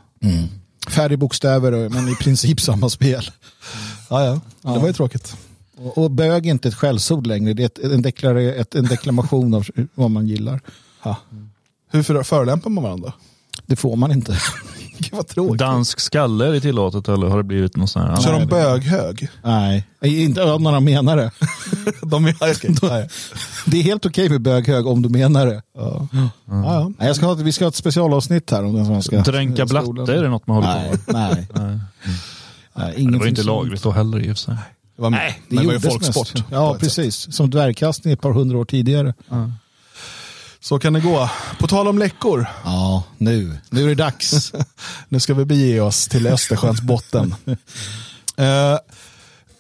[0.87, 3.31] Färre bokstäver, men i princip samma spel.
[4.11, 4.40] Ja, ja.
[4.75, 5.37] Det var ju tråkigt.
[5.77, 7.55] Och, och bög är inte ett skällsord längre.
[7.55, 10.61] Det är ett, en, deklar, ett, en deklamation av vad man gillar.
[11.01, 11.16] Ha.
[11.90, 13.12] Hur för, förolämpar man varandra?
[13.66, 14.38] Det får man inte.
[14.98, 15.59] Gud vad tråkigt.
[15.59, 18.16] Dansk skalle är det tillåtet eller har det blivit något sånt här?
[18.22, 19.28] Kör Nej, de böghög?
[19.44, 21.30] Nej, inte om några menar det.
[22.02, 23.09] De är, ja, ja, ja.
[23.66, 25.62] Det är helt okej med böghög om du menar det.
[25.78, 26.09] Ja.
[26.12, 26.92] Ja, ja.
[26.98, 29.94] Nej, jag ska ha, vi ska ha ett specialavsnitt här om den svenska Dränka skolan.
[29.94, 31.62] blatte, är det något man håller på Nej, med?
[31.62, 31.80] nej.
[32.74, 34.56] Nej, det var inte lagligt då heller i och för sig.
[34.96, 36.44] Det var, Nej, det, det var ju folksport.
[36.50, 37.16] Ja, precis.
[37.16, 37.35] Sätt.
[37.35, 39.14] Som dvärgkastning ett par hundra år tidigare.
[39.28, 39.50] Ja.
[40.66, 41.31] Så kan det gå.
[41.59, 42.46] På tal om läckor.
[42.64, 43.59] Ja, nu.
[43.70, 44.52] Nu är det dags.
[45.09, 47.35] nu ska vi bege oss till Östersjöns botten.
[47.46, 47.57] uh,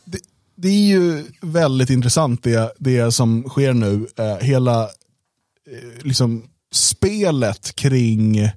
[0.04, 0.18] det,
[0.56, 4.06] det, är ju väldigt intressant det, det som sker nu.
[4.20, 4.88] Uh, hela uh,
[6.02, 8.50] liksom spelet kring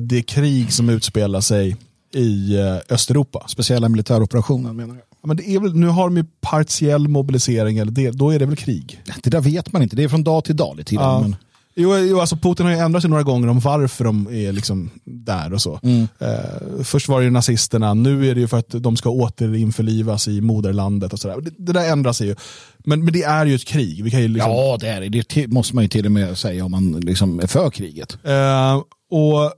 [0.00, 1.76] det krig som utspelar sig
[2.14, 3.44] i Östeuropa.
[3.48, 5.04] Speciella militäroperationer menar jag.
[5.22, 8.38] Ja, men det är väl, nu har de ju partiell mobilisering, eller det, då är
[8.38, 9.02] det väl krig?
[9.22, 11.20] Det där vet man inte, det är från dag till dag lite ja.
[11.20, 11.36] men...
[11.76, 14.90] Jo, jo, alltså Putin har ju ändrat sig några gånger om varför de är liksom
[15.04, 15.80] där och så.
[15.82, 16.08] Mm.
[16.18, 20.28] Eh, först var det ju nazisterna, nu är det ju för att de ska återinförlivas
[20.28, 21.40] i moderlandet och sådär.
[21.40, 22.36] Det, det, där sig ju.
[22.78, 24.04] Men, men det är ju ett krig.
[24.04, 24.50] Vi kan ju liksom...
[24.50, 25.28] Ja, det är det.
[25.34, 28.18] Det måste man ju till och med säga om man liksom är för kriget.
[28.24, 28.76] Eh,
[29.10, 29.52] och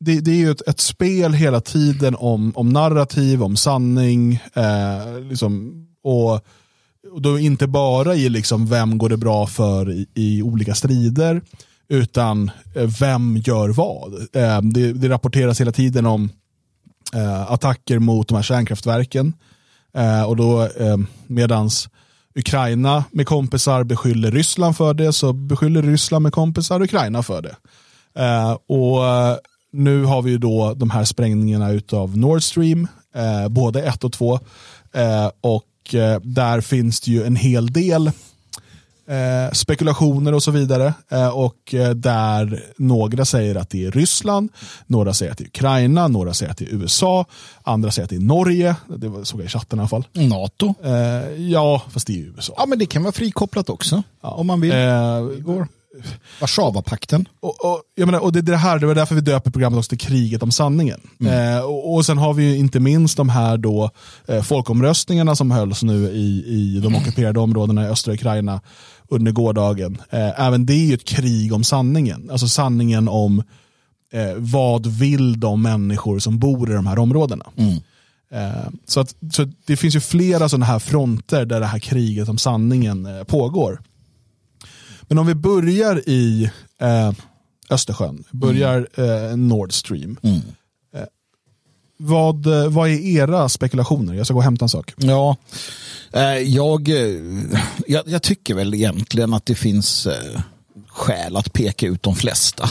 [0.00, 4.34] det, det, är ju ett, ett, spel hela tiden om, om narrativ, om sanning.
[4.54, 6.44] Eh, liksom, och
[7.16, 11.40] och då inte bara i liksom vem går det bra för i, i olika strider,
[11.88, 14.14] utan eh, vem gör vad.
[14.14, 16.30] Eh, det, det, rapporteras hela tiden om
[17.14, 19.32] eh, attacker mot de här kärnkraftverken.
[19.94, 21.88] Eh, och då eh, medans
[22.34, 27.56] Ukraina med kompisar beskyller Ryssland för det, så beskyller Ryssland med kompisar Ukraina för det.
[28.66, 29.02] och
[29.72, 32.88] nu har vi ju då de här sprängningarna utav Nord Stream,
[33.50, 34.40] både 1 och 2.
[35.40, 35.62] och
[35.94, 38.10] eh, där finns det ju en hel del
[39.08, 40.94] eh, spekulationer och så vidare.
[41.08, 44.52] Eh, och eh, där några säger att det är Ryssland,
[44.86, 47.26] några säger att det är Ukraina, några säger att det är USA,
[47.62, 48.76] andra säger att det är Norge.
[48.86, 50.06] Det såg jag i chatten i alla fall.
[50.12, 50.74] NATO?
[51.36, 52.54] Ja, fast det är USA.
[52.56, 54.02] Ja, men det kan vara frikopplat också.
[54.22, 54.30] Ja.
[54.30, 54.72] Om man vill.
[54.72, 55.66] Eh,
[56.40, 57.28] Warszawapakten.
[57.40, 59.88] Och, och, jag menar, och det, det, här, det var därför vi döper programmet också
[59.88, 61.00] till kriget om sanningen.
[61.20, 61.56] Mm.
[61.56, 63.90] Eh, och, och, sen har vi ju inte minst de här då,
[64.28, 67.02] eh, folkomröstningarna som hölls nu i, i de mm.
[67.02, 68.60] ockuperade områdena i östra Ukraina
[69.08, 70.02] under gårdagen.
[70.10, 72.30] Eh, även det är ju ett krig om sanningen.
[72.30, 73.42] Alltså sanningen om
[74.12, 77.46] eh, vad vill de människor som bor i de här områdena.
[77.56, 77.76] Mm.
[78.30, 82.28] Eh, så, att, så det finns ju flera sådana här fronter där det här kriget
[82.28, 83.80] om sanningen eh, pågår.
[85.08, 87.12] Men om vi börjar i eh,
[87.70, 89.30] Östersjön, börjar mm.
[89.30, 90.16] eh, Nord Stream.
[90.22, 90.40] Mm.
[90.94, 91.04] Eh,
[91.96, 94.14] vad, eh, vad är era spekulationer?
[94.14, 94.92] Jag ska gå och hämta en sak.
[94.96, 95.36] Ja,
[96.12, 96.88] eh, jag,
[97.86, 100.08] jag, jag, tycker väl egentligen att det finns
[100.88, 102.70] skäl att peka ut de flesta.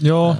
[0.00, 0.36] Ja.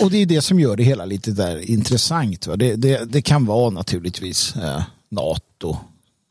[0.00, 2.46] och det är det som gör det hela lite där intressant.
[2.46, 2.56] Va?
[2.56, 4.54] Det, det, det kan vara naturligtvis
[5.10, 5.76] NATO,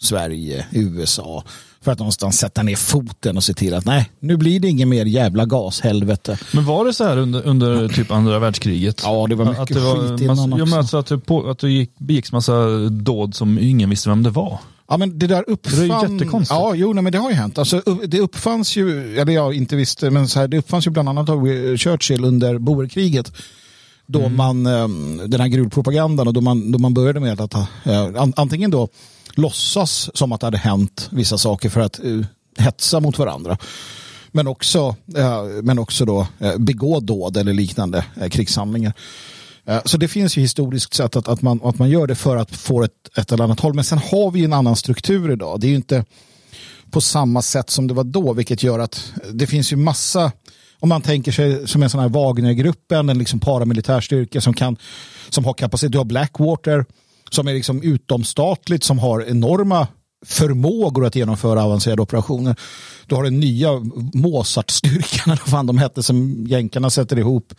[0.01, 1.43] Sverige, USA
[1.81, 4.89] för att någonstans sätta ner foten och se till att nej, nu blir det ingen
[4.89, 6.37] mer jävla gashelvete.
[6.53, 9.01] Men var det så här under, under typ andra världskriget?
[9.03, 10.65] Ja, det var mycket att det var, skit innan också.
[10.65, 14.23] Ja, alltså att, det på, att det gick, begicks massa dåd som ingen visste vem
[14.23, 14.59] det var.
[14.87, 15.87] Ja men det där uppfann...
[15.87, 16.59] Det är jättekonstigt.
[16.59, 17.57] Ja, jo, nej, men det har ju hänt.
[17.57, 21.09] Alltså, det uppfanns ju, eller jag inte visste, men så här, det uppfanns ju bland
[21.09, 23.31] annat av Churchill under boerkriget.
[24.05, 24.35] Då mm.
[24.35, 27.55] man, ehm, den här gruvpropagandan och då man, då man började med att,
[28.35, 28.87] antingen då
[29.39, 32.25] låtsas som att det hade hänt vissa saker för att uh,
[32.57, 33.57] hetsa mot varandra.
[34.31, 38.93] Men också, uh, men också då, uh, begå dåd eller liknande uh, krigshandlingar.
[39.85, 42.55] Så det finns ju historiskt sett att, att, man, att man gör det för att
[42.55, 43.73] få ett, ett eller annat håll.
[43.73, 45.59] Men sen har vi en annan struktur idag.
[45.59, 46.05] Det är ju inte
[46.91, 50.31] på samma sätt som det var då, vilket gör att det finns ju massa
[50.79, 54.77] om man tänker sig som en sån här Wagnergruppen, en liksom paramilitärstyrka som, kan,
[55.29, 55.91] som har kapacitet.
[55.91, 56.85] Du har Blackwater
[57.33, 59.87] som är liksom utomstatligt, som har enorma
[60.25, 62.55] förmågor att genomföra avancerade operationer.
[63.05, 63.69] Du har den nya
[64.13, 67.53] Mozart-styrkan, eller vad fan de hette, som jänkarna sätter ihop.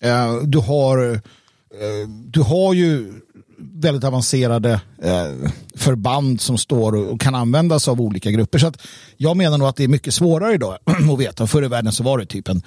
[0.00, 3.12] Eh, du har, eh, du har ju
[3.58, 8.58] väldigt avancerade eh, förband som står och kan användas av olika grupper.
[8.58, 8.82] Så att
[9.16, 10.78] jag menar nog att det är mycket svårare idag
[11.12, 11.46] att veta.
[11.46, 12.62] Förr i världen så var det typ en,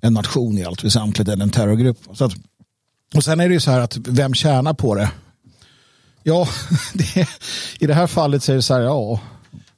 [0.00, 1.98] en nation i allt väsentligt, eller en terrorgrupp.
[2.12, 2.32] Så att,
[3.14, 5.10] och sen är det ju så här att vem tjänar på det?
[6.26, 6.48] Ja,
[6.94, 7.28] det,
[7.78, 9.20] i det här fallet så är det så här, ja.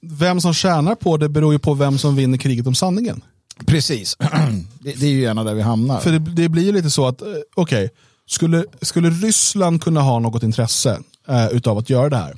[0.00, 3.22] Vem som tjänar på det beror ju på vem som vinner kriget om sanningen.
[3.66, 4.16] Precis,
[4.80, 6.00] det, det är ju gärna där vi hamnar.
[6.00, 7.88] För det, det blir ju lite så att, eh, okej, okay,
[8.26, 12.36] skulle, skulle Ryssland kunna ha något intresse eh, utav att göra det här?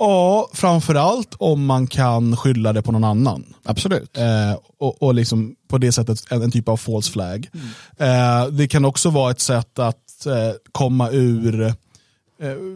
[0.00, 3.54] Ja, framförallt om man kan skylla det på någon annan.
[3.64, 4.16] Absolut.
[4.16, 7.48] Eh, och, och liksom på det sättet en, en typ av false flag.
[7.98, 8.42] Mm.
[8.42, 11.74] Eh, det kan också vara ett sätt att eh, komma ur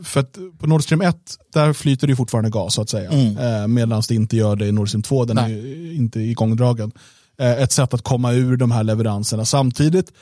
[0.05, 1.17] för att på Nord Stream 1,
[1.53, 3.11] där flyter det fortfarande gas så att säga.
[3.11, 3.39] Mm.
[3.39, 5.53] Eh, Medan det inte gör det i Nord Stream 2, den Nej.
[5.53, 6.93] är inte igångdragen.
[7.39, 9.45] Eh, ett sätt att komma ur de här leveranserna.
[9.45, 10.13] Samtidigt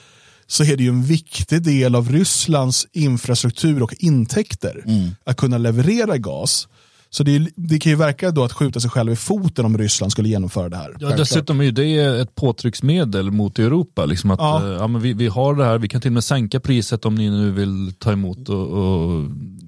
[0.46, 5.10] så är det ju en viktig del av Rysslands infrastruktur och intäkter mm.
[5.24, 6.68] att kunna leverera gas.
[7.16, 10.12] Så det, det, kan ju verka då att skjuta sig själv i foten om Ryssland
[10.12, 10.96] skulle genomföra det här.
[11.00, 14.04] Ja, dessutom är det ett påtrycksmedel mot Europa.
[14.04, 14.72] Liksom att, ja.
[14.72, 17.14] ja men vi, vi har det här, vi kan till och med sänka priset om
[17.14, 19.24] ni nu vill ta emot och, och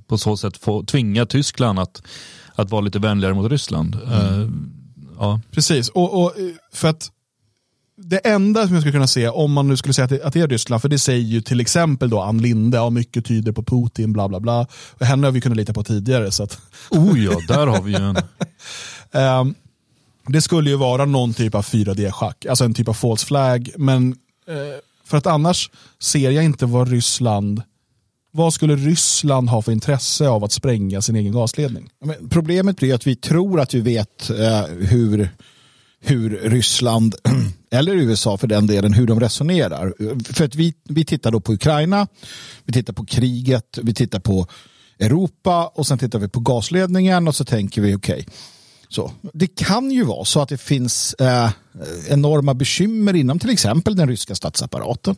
[0.06, 2.02] på så sätt få tvinga Tyskland att,
[2.54, 3.96] att vara lite vänligare mot Ryssland.
[4.06, 4.40] Mm.
[4.40, 4.50] Uh,
[5.18, 5.40] ja.
[5.50, 6.32] Precis, och, och
[6.72, 7.10] för att
[8.00, 10.32] det enda som jag skulle kunna se, om man nu skulle säga att det, att
[10.32, 13.52] det är Ryssland, för det säger ju till exempel då Ann Linde, ja, mycket tyder
[13.52, 14.66] på Putin, bla bla bla.
[14.98, 16.30] Och henne har vi kunnat lita på tidigare.
[16.30, 16.58] Så att...
[16.90, 18.16] Oh ja, där har vi ju en.
[19.40, 19.54] um,
[20.26, 23.70] det skulle ju vara någon typ av 4D-schack, alltså en typ av false flag.
[23.76, 24.12] Men
[24.48, 24.56] uh,
[25.04, 27.62] för att annars ser jag inte vad Ryssland
[28.30, 31.90] vad skulle Ryssland ha för intresse av att spränga sin egen gasledning?
[32.04, 35.30] Men problemet blir att vi tror att vi vet eh, hur
[36.00, 37.14] hur Ryssland,
[37.70, 39.94] eller USA för den delen, hur de resonerar.
[40.32, 42.06] För att vi, vi tittar då på Ukraina,
[42.64, 44.46] vi tittar på kriget, vi tittar på
[44.98, 48.14] Europa och sen tittar vi på gasledningen och så tänker vi okej.
[48.14, 48.24] Okay,
[48.88, 49.12] så.
[49.32, 51.50] Det kan ju vara så att det finns eh,
[52.08, 55.16] enorma bekymmer inom till exempel den ryska statsapparaten.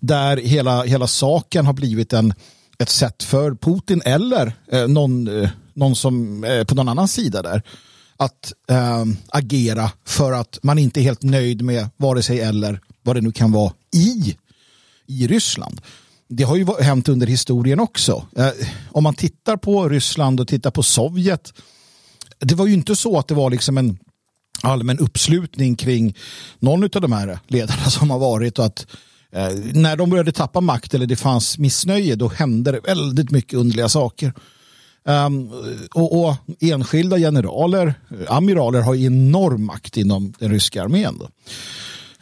[0.00, 2.34] Där hela, hela saken har blivit en,
[2.78, 7.42] ett sätt för Putin eller eh, någon, eh, någon som eh, på någon annan sida
[7.42, 7.62] där
[8.20, 13.16] att eh, agera för att man inte är helt nöjd med vare sig eller vad
[13.16, 14.36] det nu kan vara i,
[15.06, 15.80] i Ryssland.
[16.28, 18.26] Det har ju hänt under historien också.
[18.36, 18.50] Eh,
[18.90, 21.52] om man tittar på Ryssland och tittar på Sovjet.
[22.38, 23.98] Det var ju inte så att det var liksom en
[24.62, 26.16] allmän uppslutning kring
[26.58, 28.86] någon av de här ledarna som har varit och att
[29.32, 33.58] eh, när de började tappa makt eller det fanns missnöje då hände det väldigt mycket
[33.58, 34.32] underliga saker.
[35.10, 35.50] Um,
[35.94, 41.20] och, och, enskilda generaler, eh, amiraler har enorm makt inom den ryska armén.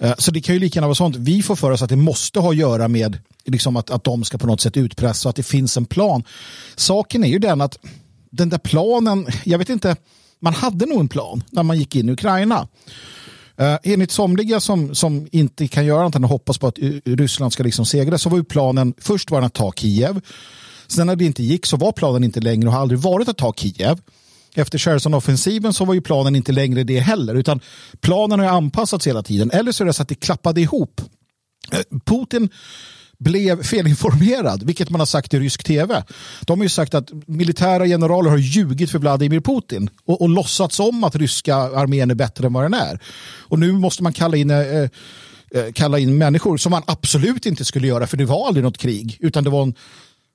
[0.05, 1.17] Uh, så det kan ju lika gärna vara sånt.
[1.17, 4.25] Vi får för oss att det måste ha att göra med liksom att, att de
[4.25, 6.25] ska på något sätt utpressa och att det finns en plan.
[6.77, 7.79] Saken är ju den att
[8.31, 9.97] den där planen, jag vet inte,
[10.41, 12.69] man hade nog en plan när man gick in i Ukraina.
[13.61, 17.53] Uh, enligt somliga som, som inte kan göra annat än att hoppas på att Ryssland
[17.53, 20.21] ska liksom segra så var ju planen, först var den att ta Kiev
[20.89, 23.39] Sen när det inte gick så var planen inte längre och har aldrig varit att
[23.39, 24.01] ta Kiev.
[24.55, 27.61] Efter Cherson-offensiven så var ju planen inte längre det heller utan
[28.01, 29.51] planen har anpassats hela tiden.
[29.51, 31.01] Eller så är det så att det klappade ihop.
[31.73, 32.49] Eh, Putin
[33.19, 36.05] blev felinformerad, vilket man har sagt i rysk tv.
[36.41, 40.81] De har ju sagt att militära generaler har ljugit för Vladimir Putin och, och låtsats
[40.81, 43.01] om att ryska armén är bättre än vad den är.
[43.49, 44.89] Och nu måste man kalla in, eh, eh
[45.75, 49.17] kalla in människor som man absolut inte skulle göra för det var aldrig något krig
[49.21, 49.75] utan det var en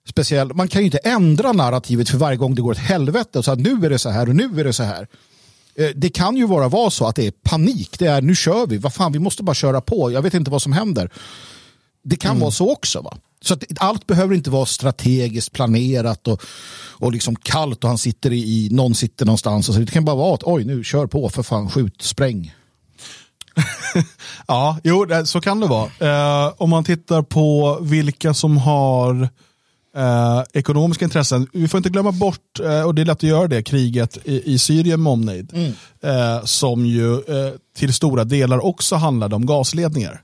[0.10, 0.54] speciell.
[0.54, 3.52] Man kan ju inte ändra narrativet för varje gång det går ett helvete och så
[3.52, 5.08] att nu är det så här och nu är det så här.
[5.76, 8.00] Eh, det kan ju bara vara så att det är panik.
[8.00, 8.78] Det är nu kör vi.
[8.78, 10.12] Vad fan, vi måste bara köra på.
[10.12, 11.10] Jag vet inte vad som händer.
[12.04, 12.42] Det kan mm.
[12.42, 13.02] vara så också.
[13.02, 13.18] va?
[13.42, 16.42] Så att allt behöver inte vara strategiskt planerat och,
[16.92, 19.70] och liksom kallt och han sitter i, någon sitter någonstans.
[19.70, 19.82] Och så.
[19.82, 22.56] Det kan bara vara att oj, nu kör på för fan, skjut, spräng.
[24.48, 25.90] ja, jo, så kan det vara.
[26.00, 29.30] Eh, om man tittar på vilka som har
[29.96, 31.48] Eh, ekonomiska intressen.
[31.54, 34.54] Vi får inte glömma bort, eh, och det är lätt att göra det, kriget i,
[34.54, 35.52] i Syrien med omnejd.
[35.54, 35.72] Mm.
[36.04, 40.22] Eh, som ju eh, till stora delar också handlade om gasledningar.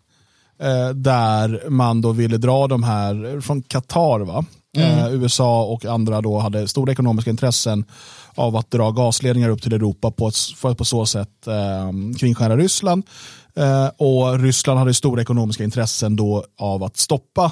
[0.62, 4.46] Eh, där man då ville dra de här från Qatar, va?
[4.78, 5.00] Mm.
[5.00, 7.86] Eh, USA och andra då hade stora ekonomiska intressen
[8.36, 12.18] av att dra gasledningar upp till Europa på ett, för att på så sätt eh,
[12.20, 13.04] kringskära Ryssland.
[13.98, 17.52] och Ryssland hade stora ekonomiska intressen då av att stoppa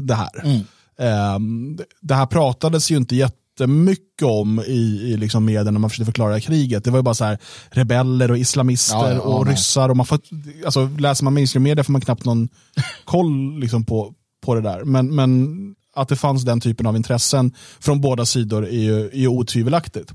[0.00, 0.44] det här.
[0.44, 0.60] Mm.
[0.98, 4.72] Ehm, det här pratades ju inte jättemycket om i,
[5.12, 6.84] i liksom medierna när man försökte förklara kriget.
[6.84, 7.38] Det var ju bara så här,
[7.70, 9.54] rebeller och islamister ja, ja, och nej.
[9.54, 9.88] ryssar.
[9.88, 10.18] Och man får,
[10.64, 12.48] alltså, läser man mainstream media får man knappt någon
[13.04, 14.84] koll liksom, på, på det där.
[14.84, 15.56] Men, men
[15.94, 20.12] att det fanns den typen av intressen från båda sidor är ju, är ju otvivelaktigt.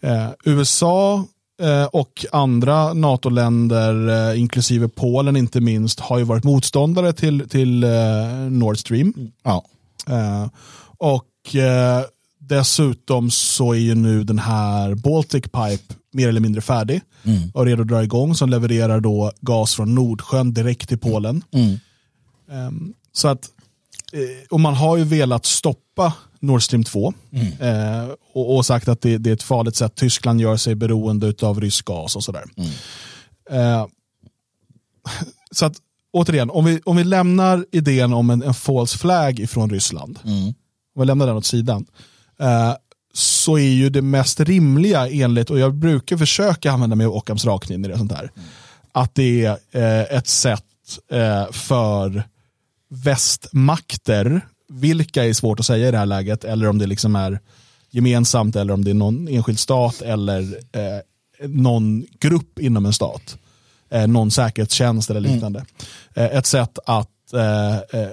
[0.00, 1.24] Eh, USA
[1.62, 7.84] eh, och andra NATO-länder, eh, inklusive Polen inte minst, har ju varit motståndare till, till
[7.84, 7.90] eh,
[8.50, 9.14] Nord Stream.
[9.42, 9.64] Ja.
[10.10, 10.48] Eh,
[10.98, 12.04] och eh,
[12.38, 17.50] dessutom så är ju nu den här Baltic Pipe mer eller mindre färdig mm.
[17.54, 21.44] och redo att dra igång som levererar då gas från Nordsjön direkt till Polen.
[21.50, 21.78] Mm.
[22.66, 23.50] Um, så att,
[24.12, 27.46] eh, och man har ju velat stoppa Nord Stream 2 mm.
[27.60, 29.94] eh, och, och, sagt att det, det, är ett farligt sätt.
[29.94, 32.44] Tyskland gör sig beroende av rysk gas och sådär.
[32.56, 32.70] Mm.
[33.50, 33.86] Eh,
[35.50, 35.76] så att
[36.12, 40.46] återigen, om vi, om vi lämnar idén om en, en false flag från Ryssland, mm.
[40.94, 41.86] om vi lämnar den åt sidan,
[42.40, 42.74] eh,
[43.12, 47.44] så är ju det mest rimliga enligt, och jag brukar försöka använda mig av Ockhams
[47.44, 48.48] rakning i det sånt här, mm.
[48.92, 50.64] att det är eh, ett sätt
[51.12, 52.24] eh, för
[52.88, 57.40] västmakter, vilka är svårt att säga i det här läget, eller om det liksom är
[57.90, 60.40] gemensamt eller om det är någon enskild stat eller
[60.72, 63.38] eh, någon grupp inom en stat.
[63.90, 65.64] Eh, någon säkerhetstjänst eller liknande.
[66.14, 66.30] Mm.
[66.30, 68.10] Eh, ett sätt att eh, eh,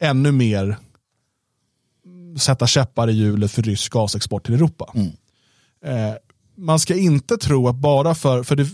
[0.00, 0.76] ännu mer
[2.38, 4.92] sätta käppar i hjulet för rysk gasexport till Europa.
[4.94, 5.10] Mm.
[5.84, 6.14] Eh,
[6.56, 8.66] man ska inte tro att bara för, för det,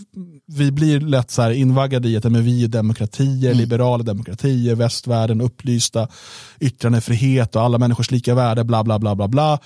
[0.45, 3.57] vi blir lätt så här invaggade i att men vi är demokratier, mm.
[3.57, 6.07] liberala demokratier, västvärlden, upplysta,
[6.59, 9.59] yttrandefrihet och alla människors lika värde, bla bla bla bla bla.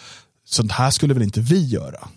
[0.45, 2.07] Sånt här skulle väl inte vi göra?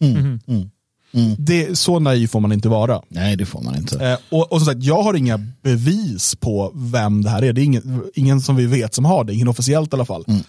[0.00, 0.40] Mm.
[0.46, 0.70] Mm.
[1.12, 1.36] Mm.
[1.38, 3.02] Det, så naiv får man inte vara.
[3.08, 4.08] Nej, det får man inte.
[4.08, 7.52] Eh, och, och som sagt, jag har inga bevis på vem det här är.
[7.52, 10.24] Det är ingen, ingen som vi vet som har det, ingen officiellt i alla fall.
[10.28, 10.42] Mm.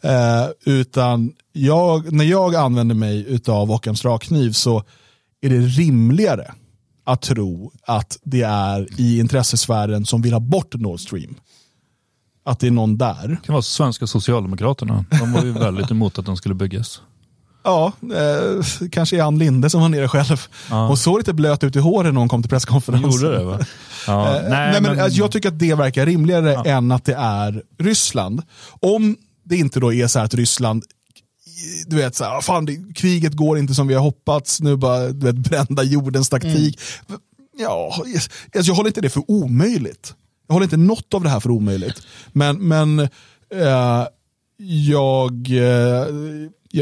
[0.00, 4.82] Eh, utan jag, när jag använder mig av Ockhams drakkniv så
[5.40, 6.52] är det rimligare
[7.04, 11.34] att tro att det är i intressesfären som vill ha bort Nord Stream.
[12.44, 13.28] Att det är någon där.
[13.28, 15.04] Det kan vara svenska socialdemokraterna.
[15.10, 17.00] De var ju väldigt emot att den skulle byggas.
[17.66, 20.46] Ja, eh, kanske är Ann Linde som var nere själv.
[20.70, 20.86] Ja.
[20.86, 23.10] Hon såg lite blöt ut i håret när hon kom till presskonferensen.
[23.10, 23.58] Gjorde det va?
[24.06, 24.26] Ja.
[24.26, 25.00] Eh, nej, nej, men, men...
[25.00, 26.64] Alltså, jag tycker att det verkar rimligare ja.
[26.64, 28.42] än att det är Ryssland.
[28.80, 30.84] Om det inte då är så här att Ryssland
[31.86, 35.08] du vet, så här, fan, det, kriget går inte som vi har hoppats, nu bara
[35.08, 36.80] du vet, brända jordens taktik.
[37.08, 37.20] Mm.
[37.58, 38.04] Ja,
[38.56, 40.14] alltså, jag håller inte det för omöjligt.
[40.46, 42.02] Jag håller inte något av det här för omöjligt.
[42.32, 42.98] Men, men
[43.54, 44.06] eh,
[44.88, 46.06] jag, eh,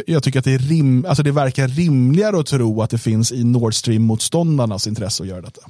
[0.07, 3.33] jag, tycker att det, är rim, alltså det verkar rimligare att tro att det finns
[3.33, 5.61] i Nord Stream-motståndarnas intresse att göra detta.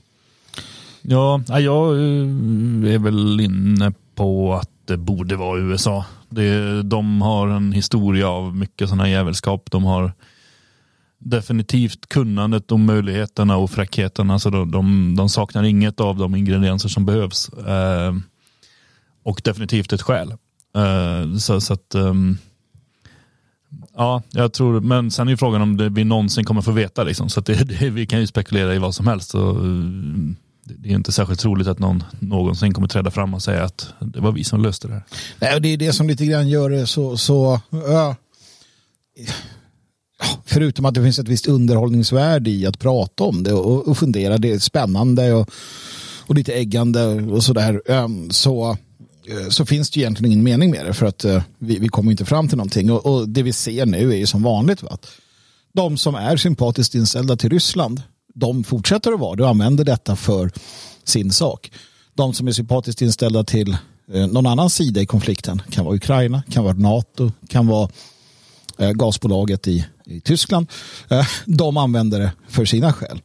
[1.03, 6.05] Ja, jag eh, är väl inne på att det borde vara USA.
[6.29, 9.71] Det, de har en historia av mycket sådana jävelskap.
[9.71, 10.13] De har
[11.19, 14.39] definitivt kunnandet och möjligheterna och fräckheterna.
[14.39, 17.49] Så alltså de, de, de saknar inget av de ingredienser som behövs.
[17.49, 18.15] Eh,
[19.23, 20.35] och definitivt ett skäl.
[20.77, 22.39] Eh, så, så, att um,
[23.97, 27.05] Ja, jag tror, men sen är ju frågan om det, vi någonsin kommer få veta.
[27.05, 27.29] Liksom.
[27.29, 29.31] Så det, det, vi kan ju spekulera i vad som helst.
[29.31, 33.65] Så, eh, det är inte särskilt troligt att någon någonsin kommer träda fram och säga
[33.65, 35.03] att det var vi som löste det här.
[35.39, 38.17] Nej, och det är det som lite grann gör det så, så ja.
[40.45, 44.39] förutom att det finns ett visst underhållningsvärde i att prata om det och, och fundera,
[44.39, 45.51] det är spännande och,
[46.27, 47.81] och lite äggande och sådär,
[48.33, 48.77] så,
[49.27, 52.11] Eh, så finns det egentligen ingen mening med det för att eh, vi, vi kommer
[52.11, 54.89] inte fram till någonting och, och, det vi ser nu är ju som vanligt va?
[54.93, 55.11] att
[55.73, 58.03] de som är sympatiskt inställda till Ryssland
[58.35, 60.51] de fortsätter att vara det och använder detta för
[61.05, 61.71] sin sak.
[62.15, 63.77] De som är sympatiskt inställda till
[64.13, 67.91] eh, någon annan sida i konflikten kan vara Ukraina, kan vara NATO, kan vara
[68.95, 70.67] gasbolaget i, i Tyskland.
[71.45, 73.21] De använder det för sina skäl.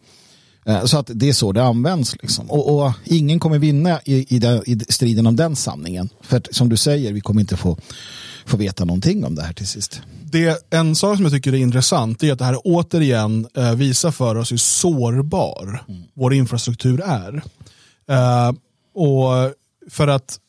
[0.85, 2.15] Så att det är så det används.
[2.21, 2.51] Liksom.
[2.51, 6.09] Och, och, ingen kommer vinna i, i, den, i, striden om den sanningen.
[6.21, 7.77] För som du säger, vi kommer inte få,
[8.45, 10.01] få veta någonting om det här till sist
[10.31, 14.11] det, en sak som jag tycker är intressant är att det här återigen eh, visar
[14.11, 16.03] för oss hur sårbar mm.
[16.13, 17.43] vår infrastruktur är.
[18.09, 18.51] Eh,
[18.93, 19.53] och
[19.89, 20.39] för att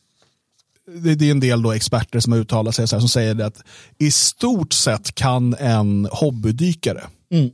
[1.03, 3.41] det, det, är en del då experter som har uttalat sig så här, som säger
[3.41, 3.61] att
[3.97, 7.49] i stort sett kan en hobbydykare mm.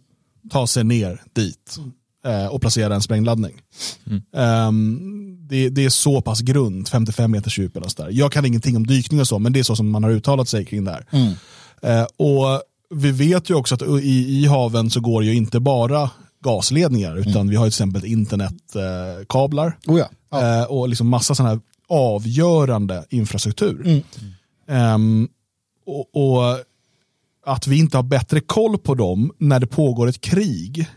[0.49, 1.85] ta sig ner dit eh,
[2.51, 3.61] och placera en sprängladdning.
[4.05, 4.67] Mm.
[4.67, 8.09] Um, det, det, är så pass grund, 55 meters djup eller så där.
[8.11, 10.49] Jag kan ingenting om dykning och så, men det är så som man har uttalat
[10.49, 11.05] sig kring det här.
[11.11, 11.33] Mm.
[11.81, 12.61] Eh, och
[12.95, 16.09] vi vet ju också att i, i haven så går ju inte bara
[16.43, 17.49] gasledningar utan mm.
[17.49, 20.09] vi har till exempel internetkablar oh ja.
[20.31, 20.61] ja.
[20.61, 24.03] eh, och liksom massa sådana här avgörande infrastruktur.
[24.67, 24.93] Mm.
[24.95, 25.29] Um,
[25.85, 26.57] och, och,
[27.45, 30.87] att vi inte har bättre koll på dem när det pågår ett krig.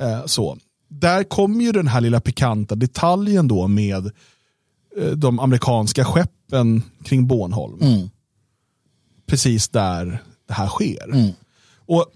[0.00, 0.58] Eh, så.
[0.88, 4.06] Där kommer ju den här lilla pikanta detaljen då med
[4.96, 7.82] eh, de amerikanska skeppen kring Bornholm.
[7.82, 8.08] Mm
[9.26, 11.04] precis där det här sker.
[11.12, 11.32] Mm.
[11.86, 12.06] Och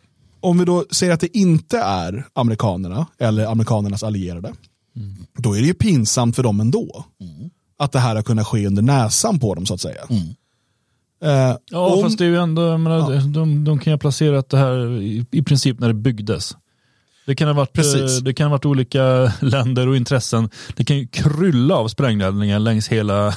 [0.41, 4.53] om vi då säger att det inte är amerikanerna eller amerikanernas allierade,
[4.97, 5.17] mm.
[5.39, 7.05] då är det ju pinsamt för dem ändå.
[7.21, 7.51] Mm.
[7.79, 10.03] Att det här har kunnat ske under näsan på dem så att säga.
[10.11, 10.23] Mm.
[11.23, 13.21] Eh, ja, om, fast det är ju ändå, menar, ja.
[13.21, 16.57] de, de kan ju ha placerat det här i, i princip när det byggdes.
[17.27, 18.19] Det kan, ha varit, Precis.
[18.19, 20.51] Eh, det kan ha varit olika länder och intressen.
[20.77, 23.35] Det kan ju krylla av sprängladdningar längs hela,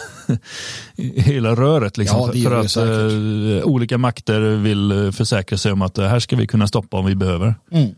[1.15, 1.97] hela röret.
[1.97, 6.36] Liksom, ja, för att uh, olika makter vill försäkra sig om att uh, här ska
[6.36, 7.55] vi kunna stoppa om vi behöver.
[7.71, 7.95] Mm.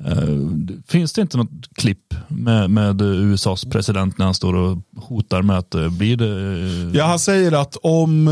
[0.00, 0.50] Uh,
[0.88, 5.58] finns det inte något klipp med, med, USAs president när han står och hotar med
[5.58, 6.24] att uh, blir det...
[6.24, 6.96] Uh...
[6.96, 8.30] Ja, han säger att om,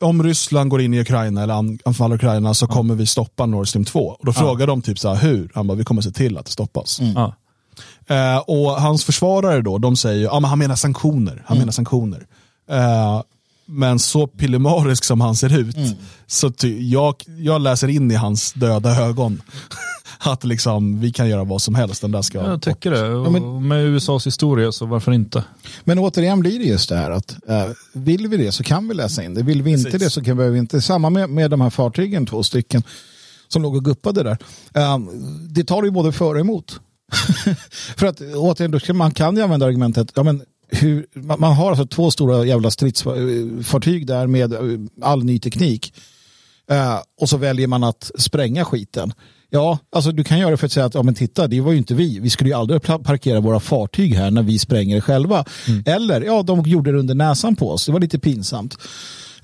[0.00, 1.54] om Ryssland går in i Ukraina eller
[1.84, 4.00] anfaller Ukraina så kommer vi stoppa Nord Stream 2.
[4.00, 5.50] Och då frågar de typ så här, hur?
[5.54, 7.00] Han bara, vi kommer se till att det stoppas.
[7.00, 7.32] Mm.
[8.46, 11.42] och hans försvarare då, de säger, ja men han menar sanktioner.
[11.46, 11.58] Han mm.
[11.58, 12.26] menar sanktioner.
[12.70, 13.22] Uh,
[13.66, 15.90] men så pillemarisk som han ser ut, mm.
[16.26, 19.42] så jag, jag läser in i hans döda ögon
[20.26, 22.02] att liksom, vi kan göra vad som helst.
[22.02, 23.14] Den där ska jag tycker det.
[23.14, 25.44] Och ja, men, med USAs historia så varför inte?
[25.84, 28.94] Men återigen blir det just det här att äh, vill vi det så kan vi
[28.94, 29.42] läsa in det.
[29.42, 30.00] Vill vi inte Precis.
[30.00, 30.80] det så kan vi inte.
[30.80, 32.82] Samma med, med de här fartygen, två stycken
[33.48, 34.38] som låg och guppade där.
[34.74, 34.98] Äh,
[35.50, 36.80] det tar ju både för och emot.
[37.96, 42.10] för att återigen, man kan ju använda argumentet, ja men hur, man har alltså två
[42.10, 44.60] stora jävla stridsfartyg där med eh,
[45.02, 45.94] all ny teknik.
[46.72, 49.12] Uh, och så väljer man att spränga skiten.
[49.56, 51.72] Ja, alltså du kan göra det för att säga att ja, men titta, det var
[51.72, 52.18] ju inte vi.
[52.18, 55.44] Vi skulle ju aldrig parkera våra fartyg här när vi spränger själva.
[55.68, 55.82] Mm.
[55.86, 57.86] Eller, ja, de gjorde det under näsan på oss.
[57.86, 58.78] Det var lite pinsamt.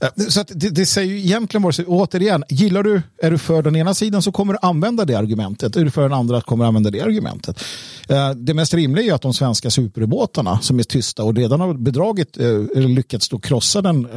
[0.00, 3.76] Eh, så det, det, säger ju egentligen bara, återigen, gillar du, är du för den
[3.76, 5.76] ena sidan så kommer du använda det argumentet.
[5.76, 7.64] Är du för den andra kommer du använda det argumentet.
[8.08, 11.74] Eh, det mest rimliga är att de svenska superubåtarna som är tysta och redan har
[11.74, 14.08] bedragit, eh, eller lyckats då krossa den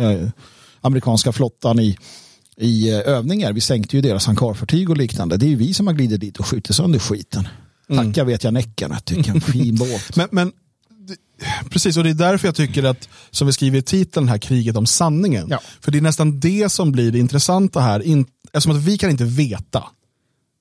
[0.82, 1.98] amerikanska flottan i,
[2.58, 3.53] i övningar.
[3.53, 5.38] Vi sänkte ju deras hankarfartyg och liknande.
[5.38, 7.47] Det är ju vi som har glidit dit och skjutit sönder skiten.
[7.89, 8.14] Mm.
[8.14, 10.16] Tacka vet jag Näcken, jag tycker en fin båt.
[10.16, 10.51] men, men
[11.70, 14.76] Precis, och det är därför jag tycker att, som vi skriver i titeln här, kriget
[14.76, 15.47] om sanningen.
[15.49, 15.60] Ja.
[15.82, 17.99] För det är nästan det som blir det intressanta här.
[17.99, 19.84] In, eftersom att vi kan inte veta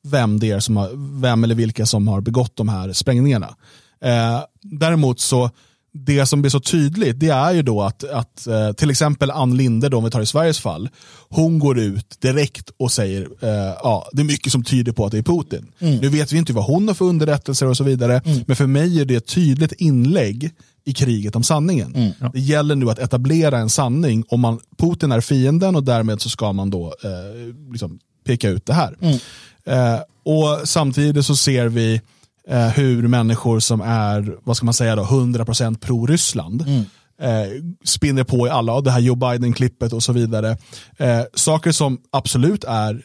[0.05, 3.57] vem det är som har, vem eller vilka som har begått de här sprängningarna.
[4.05, 5.51] Eh, däremot så
[5.97, 9.57] det som blir så tydligt det är ju då att, att eh, till exempel Ann
[9.57, 10.89] Linde, då, om vi tar i Sveriges fall,
[11.29, 15.13] hon går ut direkt och säger eh, ja, det är mycket som tyder på att
[15.13, 15.67] det är Putin.
[15.79, 15.97] Mm.
[15.97, 18.45] Nu vet vi inte vad hon har för underrättelser och så vidare, mm.
[18.47, 20.51] men för mig är det ett tydligt inlägg
[20.85, 21.95] i kriget om sanningen.
[21.95, 22.13] Mm.
[22.33, 26.31] Det gäller nu att etablera en sanning om man, Putin är fienden och därmed så
[26.31, 28.97] ska man då eh, liksom peka ut det här.
[29.01, 29.19] Mm.
[29.65, 32.01] Eh, och Samtidigt så ser vi
[32.49, 36.85] eh, hur människor som är, vad ska man säga då, 100% pro-Ryssland mm.
[37.21, 40.57] eh, spinner på i alla, det här Joe Biden-klippet och så vidare.
[40.97, 43.03] Eh, saker som absolut är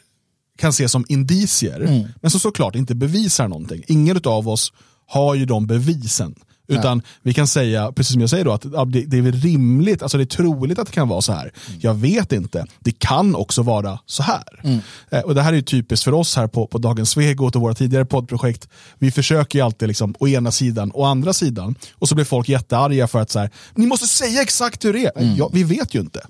[0.58, 2.08] kan ses som indicier, mm.
[2.20, 3.82] men som såklart inte bevisar någonting.
[3.86, 4.72] Ingen av oss
[5.06, 6.34] har ju de bevisen.
[6.70, 7.06] Utan Nej.
[7.22, 10.24] vi kan säga, precis som jag säger då, att det, det, är rimligt, alltså det
[10.24, 11.52] är troligt att det kan vara så här.
[11.68, 11.80] Mm.
[11.82, 14.60] Jag vet inte, det kan också vara så här.
[14.64, 14.78] Mm.
[15.10, 17.62] Eh, och Det här är ju typiskt för oss här på, på Dagens Svegot och
[17.62, 18.68] våra tidigare poddprojekt.
[18.98, 21.74] Vi försöker ju alltid liksom, å ena sidan och andra sidan.
[21.94, 25.06] Och så blir folk jättearga för att så här, ni måste säga exakt hur det
[25.06, 25.22] är.
[25.22, 25.36] Mm.
[25.36, 26.26] Ja, vi vet ju inte.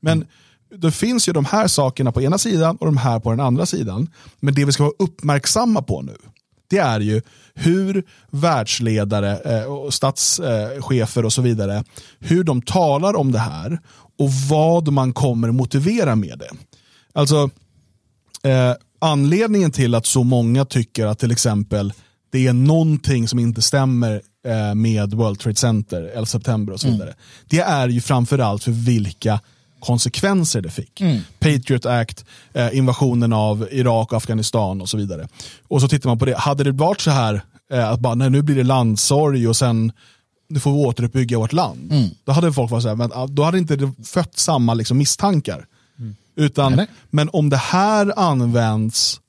[0.00, 0.28] Men mm.
[0.80, 3.66] det finns ju de här sakerna på ena sidan och de här på den andra
[3.66, 4.08] sidan.
[4.40, 6.16] Men det vi ska vara uppmärksamma på nu,
[6.68, 7.22] det är ju
[7.54, 11.84] hur världsledare eh, och statschefer och så vidare,
[12.18, 13.78] hur de talar om det här
[14.18, 16.50] och vad man kommer motivera med det.
[17.12, 17.50] Alltså,
[18.42, 21.92] eh, anledningen till att så många tycker att till exempel
[22.32, 26.86] det är någonting som inte stämmer eh, med World Trade Center, 11 september och så
[26.86, 26.98] mm.
[26.98, 27.10] vidare.
[27.10, 27.20] Mm.
[27.48, 29.40] Det är ju framförallt för vilka
[29.84, 31.00] konsekvenser det fick.
[31.00, 31.20] Mm.
[31.38, 35.28] Patriot Act, eh, invasionen av Irak och Afghanistan och så vidare.
[35.68, 38.30] Och så tittar man på det, hade det varit så här eh, att bara, nej,
[38.30, 39.92] nu blir det landsorg och sen
[40.48, 41.92] nu får vi återuppbygga vårt land.
[41.92, 42.10] Mm.
[42.24, 45.66] Då hade folk varit så här, men, då hade inte det fött samma liksom, misstankar.
[45.98, 46.16] Mm.
[46.36, 46.96] Utan, nej, nej.
[47.10, 49.20] Men om det här används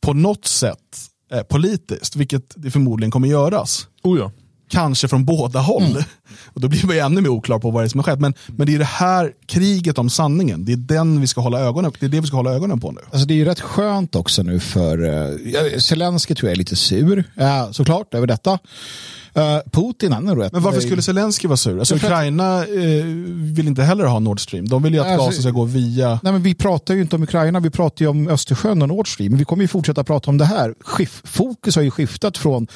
[0.00, 3.88] på något sätt eh, politiskt, vilket det förmodligen kommer göras.
[4.02, 4.30] Oh ja
[4.68, 5.82] kanske från båda håll.
[5.82, 6.02] Mm.
[6.54, 8.20] Och då blir man ännu mer oklar på vad det är som har skett.
[8.20, 11.60] Men, men det är det här kriget om sanningen, det är, den vi ska hålla
[11.60, 13.00] ögonen, det är det vi ska hålla ögonen på nu.
[13.10, 16.76] Alltså det är ju rätt skönt också nu för uh, Zelensky tror jag är lite
[16.76, 18.58] sur, uh, såklart, över detta.
[19.38, 20.52] Uh, Putin han är rätt.
[20.52, 21.78] Men varför skulle Zelensky vara sur?
[21.78, 23.04] Alltså, Ukraina eh,
[23.54, 24.68] vill inte heller ha Nord Stream.
[24.68, 26.20] De vill ju att alltså, gasen ska gå via...
[26.22, 29.14] Nej, men vi pratar ju inte om Ukraina, vi pratar ju om Östersjön och Nord
[29.14, 29.36] Stream.
[29.36, 30.74] Vi kommer ju fortsätta prata om det här.
[30.80, 32.66] Skif fokus har ju skiftat från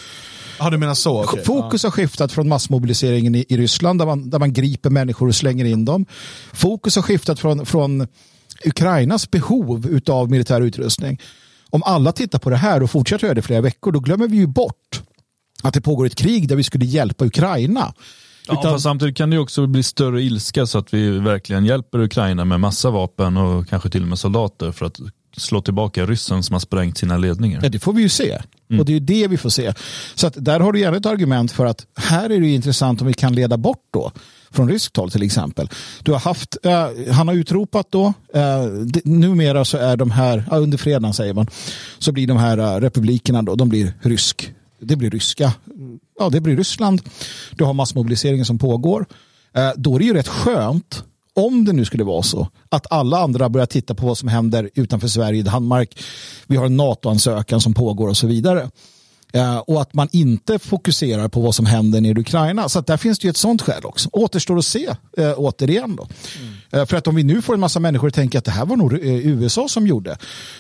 [0.59, 1.23] Ah, du menar så?
[1.23, 1.45] Okay.
[1.45, 5.35] Fokus har skiftat från massmobiliseringen i, i Ryssland där man, där man griper människor och
[5.35, 6.07] slänger in dem.
[6.53, 8.07] Fokus har skiftat från, från
[8.65, 11.21] Ukrainas behov av militär utrustning.
[11.71, 14.37] Om alla tittar på det här och fortsätter göra det flera veckor då glömmer vi
[14.37, 15.03] ju bort
[15.63, 17.95] att det pågår ett krig där vi skulle hjälpa Ukraina.
[18.49, 18.81] Ja, Utan...
[18.81, 22.91] samtidigt kan det också bli större ilska så att vi verkligen hjälper Ukraina med massa
[22.91, 25.01] vapen och kanske till och med soldater för att
[25.37, 27.61] slå tillbaka ryssen som har sprängt sina ledningar.
[27.63, 28.39] Ja, det får vi ju se.
[28.71, 28.81] Mm.
[28.81, 29.73] Och det är det vi får se.
[30.15, 33.07] Så att där har du gärna ett argument för att här är det intressant om
[33.07, 34.13] vi kan leda bort då
[34.51, 35.69] från ryskt håll till exempel.
[36.03, 40.45] Du har haft, eh, han har utropat då, eh, det, numera så är de här,
[40.53, 41.47] under fredagen säger man,
[41.99, 44.53] så blir de här eh, republikerna då, de blir rysk.
[44.81, 45.53] Det blir ryska,
[46.19, 47.03] ja det blir Ryssland.
[47.51, 49.07] Du har massmobiliseringen som pågår.
[49.55, 51.05] Eh, då är det ju rätt skönt
[51.35, 54.71] om det nu skulle vara så att alla andra börjar titta på vad som händer
[54.75, 56.03] utanför Sverige, Danmark,
[56.47, 58.71] vi har en NATO-ansökan som pågår och så vidare.
[59.37, 62.69] Uh, och att man inte fokuserar på vad som händer nere i Ukraina.
[62.69, 64.09] Så där finns det ju ett sånt skäl också.
[64.13, 66.09] Återstår att se uh, återigen då.
[66.39, 66.81] Mm.
[66.81, 68.67] Uh, för att om vi nu får en massa människor att tänka att det här
[68.67, 70.19] var nog USA som gjorde.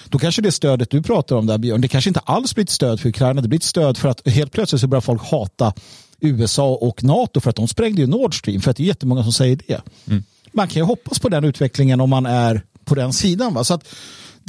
[0.09, 2.71] Då kanske det stödet du pratar om där Björn, det kanske inte alls blir ett
[2.71, 3.41] stöd för Ukraina.
[3.41, 5.73] Det blir ett stöd för att helt plötsligt så börjar folk hata
[6.21, 8.61] USA och NATO för att de sprängde ju Nord Stream.
[8.61, 9.81] För att det är jättemånga som säger det.
[10.07, 10.25] Mm.
[10.53, 13.55] Man kan ju hoppas på den utvecklingen om man är på den sidan.
[13.55, 13.65] Va?
[13.65, 13.85] Så att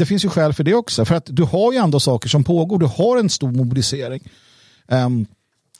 [0.01, 1.05] det finns ju skäl för det också.
[1.05, 2.79] För att du har ju ändå saker som pågår.
[2.79, 4.29] Du har en stor mobilisering.
[4.87, 5.25] Um,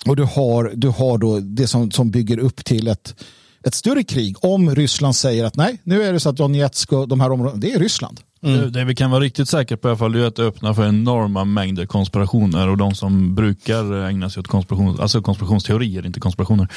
[0.06, 3.24] och du har, du har då det som, som bygger upp till ett,
[3.64, 4.36] ett större krig.
[4.46, 7.62] Om Ryssland säger att nej, nu är det så att Donetsk och de här områdena,
[7.62, 8.20] det är Ryssland.
[8.44, 8.72] Mm.
[8.72, 10.88] Det vi kan vara riktigt säkra på i alla fall är att det öppnar för
[10.88, 16.68] enorma mängder konspirationer och de som brukar ägna sig åt konspiration, alltså konspirationsteorier, inte konspirationer.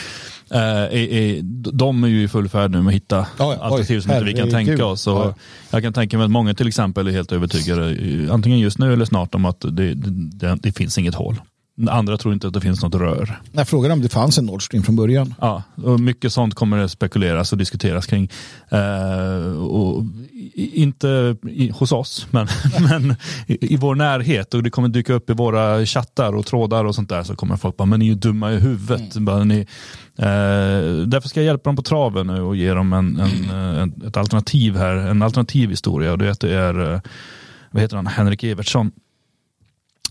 [0.51, 1.41] Eh, är, är,
[1.73, 4.33] de är ju i full färd nu med att hitta ja, alternativ som inte vi
[4.33, 4.83] kan tänka gud.
[4.83, 5.07] oss.
[5.07, 5.35] Och ja.
[5.71, 7.97] Jag kan tänka mig att många till exempel är helt övertygade,
[8.33, 11.41] antingen just nu eller snart, om att det, det, det finns inget hål.
[11.89, 13.41] Andra tror inte att det finns något rör.
[13.53, 15.35] Nej, frågan om det fanns en Nord Stream från början.
[15.41, 18.31] Ja, och mycket sånt kommer det spekuleras och diskuteras kring.
[18.69, 20.05] Eh, och
[20.55, 22.47] inte i, hos oss, men,
[22.91, 23.17] men
[23.47, 26.95] i, i, vår närhet och det kommer dyka upp i våra chattar och trådar och
[26.95, 29.17] sånt där så kommer folk bara, men ni är ju dumma i huvudet.
[29.17, 29.25] Mm.
[29.25, 29.59] Bara, ni,
[30.19, 34.03] eh, därför ska jag hjälpa dem på traven nu och ge dem en, en, en,
[34.07, 37.01] ett alternativ här, en alternativ historia och det är, eh,
[37.71, 38.93] vad heter han, Henrik Evertsson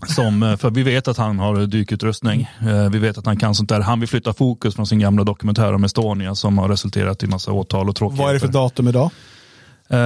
[0.08, 2.50] som, eh, för vi vet att han har dykutrustning.
[2.60, 3.80] Eh, vi vet att han kan sånt där.
[3.80, 7.52] Han vill flytta fokus från sin gamla dokumentär om Estonia som har resulterat i massa
[7.52, 8.24] åtal och tråkigheter.
[8.24, 9.10] Vad är det för datum idag?
[9.92, 9.98] Uh,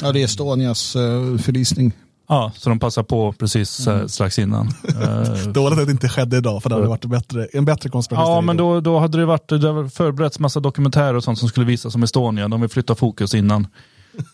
[0.00, 1.92] ja, det är Estonias uh, förlisning.
[2.28, 4.08] Ja, så de passar på precis mm.
[4.08, 4.68] strax innan.
[5.52, 8.34] Dåligt att det inte skedde idag, för det hade varit en bättre, en bättre konspiration.
[8.34, 11.66] Ja, men då, då hade det varit det förberetts massa dokumentärer och sånt som skulle
[11.66, 12.48] visas som Estonia.
[12.48, 13.66] De vill flytta fokus innan.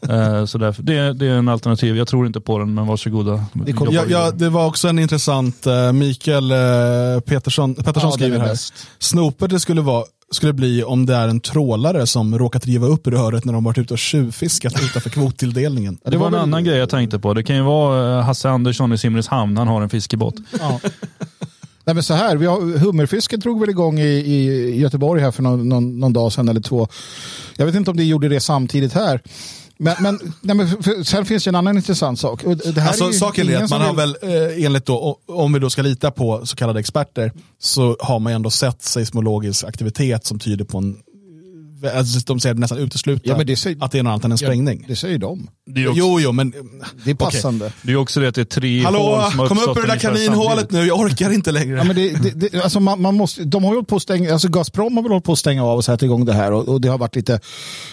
[0.09, 1.97] Eh, så därför, det, det är en alternativ.
[1.97, 3.45] Jag tror inte på den, men varsågoda.
[3.53, 8.16] Det, kom, ja, ja, det var också en intressant, uh, Mikael uh, Petersson, Pettersson ja,
[8.16, 8.59] skriver här.
[8.99, 10.05] Snopet det skulle vara
[10.35, 13.78] skulle bli om det är en trålare som råkat riva upp röret när de varit
[13.78, 15.99] ute och tjuvfiskat utanför kvottilldelningen.
[16.05, 17.35] Det, det var en annan grej jag tänkte på.
[17.35, 20.35] Det kan ju vara Hasse Andersson i Simrishamn, han har en fiskebåt.
[20.61, 20.80] Ja.
[21.85, 25.43] Nej, men så här, vi har, hummerfisket drog väl igång i, i Göteborg här för
[25.43, 26.89] någon, någon, någon, dag sedan eller två.
[27.57, 29.20] Jag vet inte om det gjorde det samtidigt här.
[29.83, 32.43] Men, men, nej, men för, sen finns det en annan intressant sak.
[32.45, 35.59] Det här alltså, är saken är att man har väl, eh, enligt då, om vi
[35.59, 40.39] då ska lita på så kallade experter, så har man ändå sett seismologisk aktivitet som
[40.39, 40.97] tyder på en
[41.91, 44.39] alltså, de säger nästan utesluta ja, det säger, att det är något annat än en
[44.39, 44.78] sprängning.
[44.80, 45.49] Ja, det säger de.
[45.66, 46.55] Det också, jo, jo, men
[47.05, 47.66] det är passande.
[47.66, 47.78] Okay.
[47.83, 49.89] Det är också det att det är tre Hallå, hål som kom upp ur det
[49.89, 51.76] där kaninhålet nu, jag orkar inte längre.
[51.76, 54.33] Ja, men det, det, det, alltså man, man, måste, de har ju på att stänga,
[54.33, 56.68] alltså Gazprom har väl hållit på att stänga av och sätta igång det här och,
[56.68, 57.41] och det har varit lite,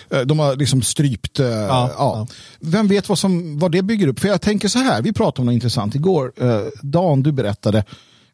[0.10, 2.28] eh, de har liksom strypt, uh, ja, ja.
[2.60, 4.20] Vem vet vad, som, vad det bygger upp?
[4.20, 7.84] För jag tänker så här, vi pratade om något intressant igår, uh, Dan du berättade,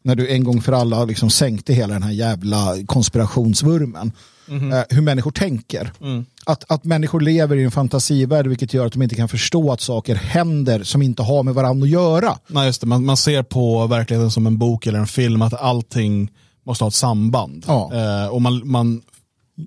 [0.02, 4.12] när du en gång för alla liksom sänkte hela den här jävla konspirationsvurmen.
[4.48, 4.72] Mm.
[4.72, 5.92] Eh, hur människor tänker.
[6.00, 6.24] Mm.
[6.46, 9.80] Att, att människor lever i en fantasivärld vilket gör att de inte kan förstå att
[9.80, 12.38] saker händer som inte har med varandra att göra.
[12.46, 12.86] Nej, just det.
[12.86, 16.30] Man, man ser på verkligheten som en bok eller en film, att allting
[16.66, 17.64] måste ha ett samband.
[17.66, 17.90] Ja.
[17.94, 19.02] Eh, och man, man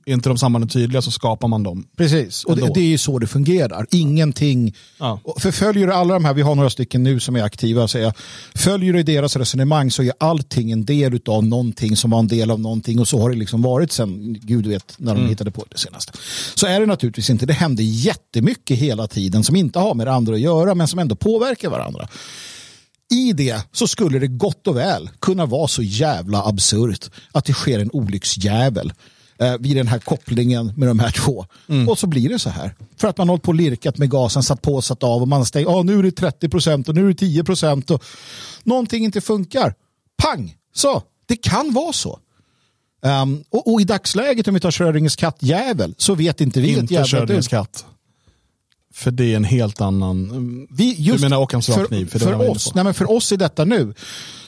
[0.05, 1.87] är inte de sambanden tydliga så skapar man dem.
[1.97, 3.85] Precis, och det, det, är ju så det fungerar.
[3.91, 4.75] Ingenting.
[4.97, 5.19] Ja.
[5.37, 7.97] För följer du alla de här, vi har några stycken nu som är aktiva, så
[7.97, 8.13] jag,
[8.55, 12.51] följer du deras resonemang så är allting en del av någonting som var en del
[12.51, 15.29] av någonting och så har det liksom varit sen, gud vet, när de mm.
[15.29, 16.13] hittade på det senaste.
[16.55, 17.45] Så är det naturligtvis inte.
[17.45, 20.99] Det händer jättemycket hela tiden som inte har med det andra att göra men som
[20.99, 22.07] ändå påverkar varandra.
[23.11, 27.53] I det så skulle det gott och väl kunna vara så jävla absurt att det
[27.53, 28.93] sker en olycksjävel
[29.41, 31.45] eh, vid den här kopplingen med de här två.
[31.67, 31.89] Mm.
[31.89, 32.75] Och så blir det så här.
[32.97, 35.27] För att man har hållit på och lirkat med gasen, satt på, satt av och
[35.27, 38.03] man stängt, oh, nu är det 30 procent och nu är det 10 procent och
[38.63, 39.73] någonting inte funkar.
[40.17, 40.55] Pang!
[40.73, 42.19] Så, det kan vara så.
[43.01, 47.05] Um, och, och, i dagsläget om vi tar Schrödingers kattjävel så vet inte vi inte
[47.05, 47.85] Schrödingers katt.
[48.93, 50.29] För det är en helt annan...
[50.29, 52.09] Mm, vi, just du menar Ockhams rakkniv?
[52.09, 53.93] För, för, för oss, nej men för oss i detta nu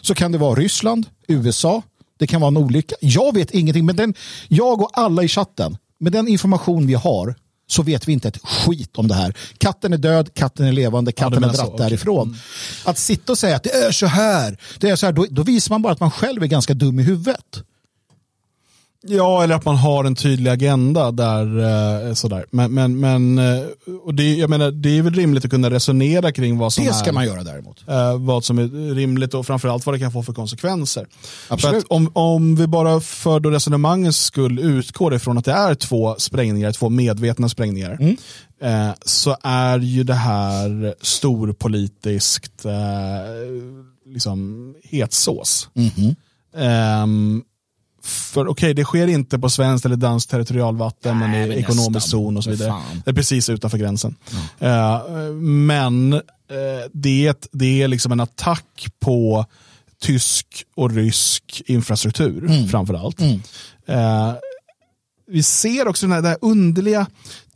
[0.02, 1.82] så kan det vara Ryssland, USA,
[2.22, 2.96] det kan vara en olycka.
[3.00, 4.14] Jag vet ingenting, men den,
[4.48, 7.36] jag och alla i chatten, med den information vi har
[7.68, 9.34] så vet vi inte ett skit om det här.
[9.58, 12.20] Katten är död, katten är levande, katten ja, är dratt så, därifrån.
[12.20, 12.30] Okay.
[12.30, 12.40] Mm.
[12.86, 15.44] Att sitta och säga att det är så här, det är så här då, då,
[15.44, 17.64] visar man bara att man själv är ganska dum i huvudet.
[19.04, 21.60] Ja, eller att man har en tydlig agenda där.
[22.08, 22.46] Eh, sådär.
[22.52, 23.64] Men, men, men eh,
[24.04, 26.94] och det, jag menar, det är väl rimligt att kunna resonera kring vad som Det
[26.94, 27.84] ska är, man göra däremot.
[27.88, 31.08] eh, vad som är rimligt och framförallt vad det kan få för konsekvenser.
[31.50, 31.88] Absolut.
[31.88, 36.16] För om, om vi bara för då resonemangets skull utgår ifrån att det är två
[36.18, 38.18] sprängningar, två medvetna sprängningar, Mm.
[38.90, 42.72] eh, så är ju det här storpolitiskt eh,
[44.14, 45.70] liksom hetsås.
[45.74, 46.16] Mhm.
[46.58, 47.44] Ehm,
[48.04, 51.90] för okej, det sker inte på svenskt eller danskt territorialvatten, men Nej, i men ekonomisk
[51.92, 52.10] nästan.
[52.10, 52.70] zon och så vidare.
[52.70, 53.02] fan.
[53.06, 54.16] Det är precis utanför gränsen.
[54.60, 55.02] Eh,
[55.42, 56.20] men eh,
[56.94, 59.46] det, är det är liksom en attack på
[60.02, 62.68] tysk och rysk infrastruktur Mm.
[62.68, 63.22] framför allt.
[63.86, 64.34] Eh,
[65.28, 67.08] vi ser också den här, den här underliga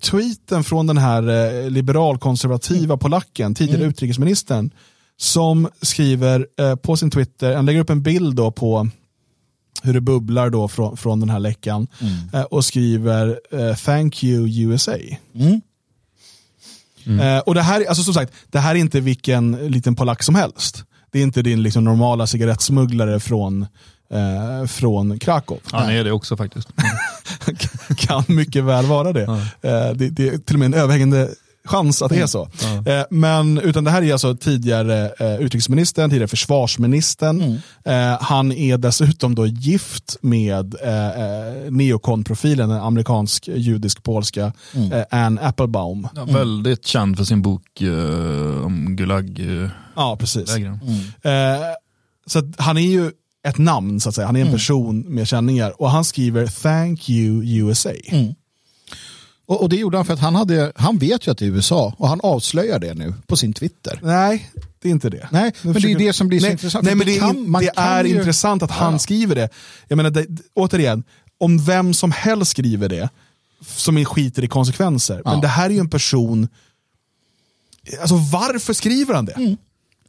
[0.01, 4.71] tweeten från den här liberalkonservativa polacken, tidigare utrikesministern,
[5.17, 8.89] som skriver på sin Twitter, han lägger upp en bild då på
[9.83, 11.87] hur det bubblar då från, från den här läckan
[12.33, 14.91] eh, och skriver eh, “Thank you USA”.
[17.05, 17.19] Mm.
[17.19, 20.35] Eh, och det här, alltså som sagt, det här är inte vilken liten polack som
[20.35, 20.83] helst.
[21.11, 23.61] Det är inte din liksom, normala cigarettsmugglare från,
[24.11, 25.59] eh, från Krakow.
[25.71, 26.67] Han är det också faktiskt.
[27.97, 29.23] kan mycket väl vara det.
[29.61, 30.09] Eh, det.
[30.09, 31.29] Det är till och med en överhängande
[31.65, 32.49] chans att det är så.
[32.85, 37.59] Eh, Men utan det här är alltså tidigare eh, utrikesministern, tidigare försvarsministern.
[37.85, 44.53] Eh, Han är dessutom då gift med eh, eh, neokonprofilen, den amerikansk judisk-polska
[44.91, 46.07] eh, Anne Applebaum.
[46.15, 49.69] Ja, väldigt känd för sin bok eh, om Gulag-lägren.
[49.95, 50.55] Ja, precis.
[50.55, 50.61] Eh,
[52.27, 53.11] så att han är ju
[53.47, 54.27] ett namn, så att säga.
[54.27, 55.81] Han är en person med känningar.
[55.81, 57.87] Och han skriver “Thank you USA”.
[59.45, 61.49] Och, och det gjorde han för att han, hade, han vet ju att det är
[61.49, 63.99] USA och han avslöjar det nu på sin Twitter.
[64.03, 65.27] Nej, det är inte det.
[65.31, 66.85] Nej, men det är det som blir så nej, intressant.
[66.85, 68.99] Nej, men det kan- det är ju- intressant att han Ja.
[68.99, 69.49] skriver det.
[69.87, 71.03] Jag menar, det, återigen,
[71.37, 73.09] om vem som helst skriver det,
[73.65, 75.21] som skiter i konsekvenser.
[75.25, 76.47] Men det här är ju en person,
[78.01, 79.31] alltså varför skriver han det?
[79.31, 79.57] Mm.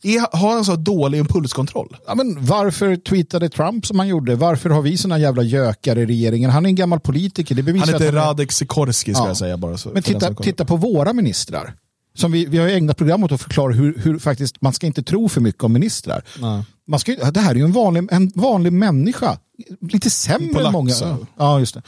[0.07, 1.97] Är, har han så dålig impulskontroll?
[2.07, 4.35] Ja, men varför tweetade Trump som han gjorde?
[4.35, 6.51] Varför har vi såna jävla gökar i regeringen?
[6.51, 7.55] Han är en gammal politiker.
[7.55, 8.27] Det bevisar Han heter att han är...
[8.29, 9.29] Radek Sikorski ska Ja.
[9.29, 9.79] jag säga bara.
[9.79, 11.75] Så, Men titta, titta på våra ministrar.
[12.17, 15.03] Som vi, vi har ägnat program åt att förklara hur, hur faktiskt man ska inte
[15.03, 16.23] tro för mycket om ministrar.
[16.41, 16.65] Nej.
[16.89, 19.39] Man ska, det här är ju en vanlig, en vanlig människa.
[19.81, 20.95] Lite sämre än många.
[21.37, 21.83] Ja, just det.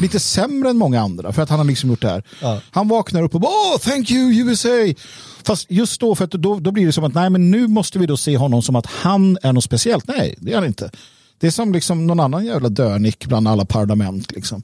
[0.00, 2.22] Lite sämre än många andra för att han har liksom gjort det här.
[2.40, 2.60] Ja.
[2.70, 4.94] Han vaknar upp och bara oh, thank you USA.
[5.42, 7.98] Fast just då, för att då, då blir det som att nej, men nu måste
[7.98, 10.06] vi då se honom som att han är något speciellt.
[10.06, 10.90] Nej, det är han inte.
[11.38, 14.32] Det är som liksom någon annan jävla dönick bland alla parlament.
[14.32, 14.62] Liksom.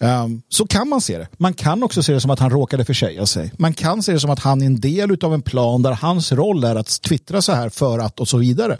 [0.00, 1.28] Ehm, så kan man se det.
[1.36, 3.52] Man kan också se det som att han råkade försäga sig.
[3.58, 6.32] Man kan se det som att han är en del av en plan där hans
[6.32, 8.78] roll är att twittra så här för att och så vidare.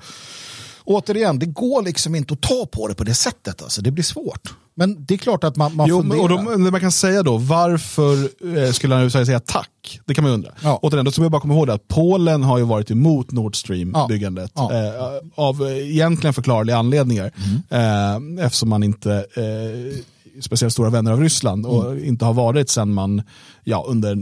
[0.85, 3.63] Återigen, det går liksom inte att ta på det på det sättet.
[3.63, 3.83] Alltså.
[3.83, 4.55] Det blir svårt.
[4.77, 6.33] Men det är klart att man, man Jo, funderar.
[6.33, 10.01] och men man kan säga då, varför eh, skulle han säga tack?
[10.07, 10.51] Det kan man ju undra.
[10.63, 10.79] Ja.
[10.83, 13.57] Återigen, då ska man bara komma ihåg det att Polen har ju varit emot Nord
[13.57, 14.53] Stream-byggandet.
[14.55, 14.73] Ja.
[14.73, 14.93] Eh,
[15.35, 17.33] av egentligen förklarliga anledningar.
[17.71, 18.39] Mm.
[18.39, 19.99] Eh, eftersom man inte eh,
[20.41, 22.05] speciellt stora vänner av Ryssland och Mm.
[22.05, 23.23] inte har varit sedan man
[23.65, 24.15] ja, under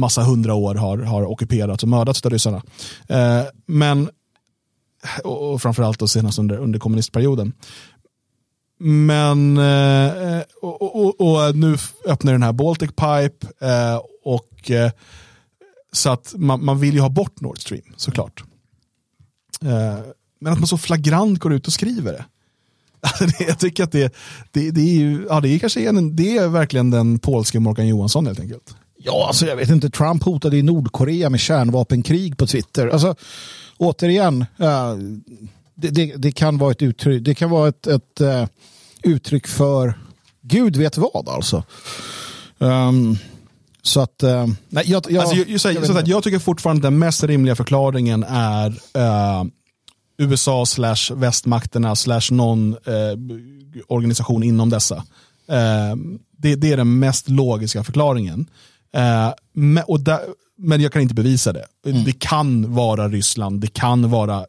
[0.00, 2.62] massa hundra år har, har ockuperat och mördat av ryssarna.
[3.08, 4.10] Eh, men,
[5.24, 7.52] och, och framförallt då senast under, under kommunistperioden.
[8.82, 14.90] Men eh, och, och, och nu öppnar den här Baltic Pipe eh, och eh,
[15.92, 18.44] så att man, man vill ju ha bort Nord Stream såklart.
[19.64, 19.98] Eh,
[20.40, 22.24] men att man så flagrant går ut och skriver det.
[23.48, 24.14] Jag tycker att det,
[24.52, 27.88] det, det är ju, ja det är kanske en, det är verkligen den polske Morgan
[27.88, 28.74] Johansson helt enkelt.
[29.02, 29.90] Ja, alltså jag vet inte.
[29.90, 32.88] Trump hotade i Nordkorea med kärnvapenkrig på Twitter.
[32.88, 33.14] Alltså,
[33.76, 34.94] återigen, eh,
[35.74, 38.46] det, det, det kan vara ett uttryck, det kan vara ett, ett eh,
[39.02, 39.94] uttryck för
[40.42, 41.64] Gud vet vad alltså.
[42.58, 43.16] Ehm,
[43.82, 46.98] så att, eh, nej, jag, jag, Alltså, jag, jag, säger- jag jag tycker fortfarande den
[46.98, 48.74] mest rimliga förklaringen är
[50.20, 53.16] USA slash västmakterna slash någon eh,
[53.88, 54.96] organisation inom dessa.
[55.48, 55.96] Eh,
[56.36, 58.46] det, det är den mest logiska förklaringen.
[58.94, 60.20] Eh, men, och där,
[60.58, 61.64] men jag kan inte bevisa det.
[62.04, 64.46] Det kan vara Ryssland, det kan vara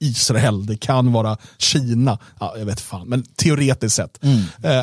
[0.00, 2.18] Israel, det kan vara Kina.
[2.40, 4.24] Ja, jag vet fan, men teoretiskt sett.
[4.24, 4.82] Eh,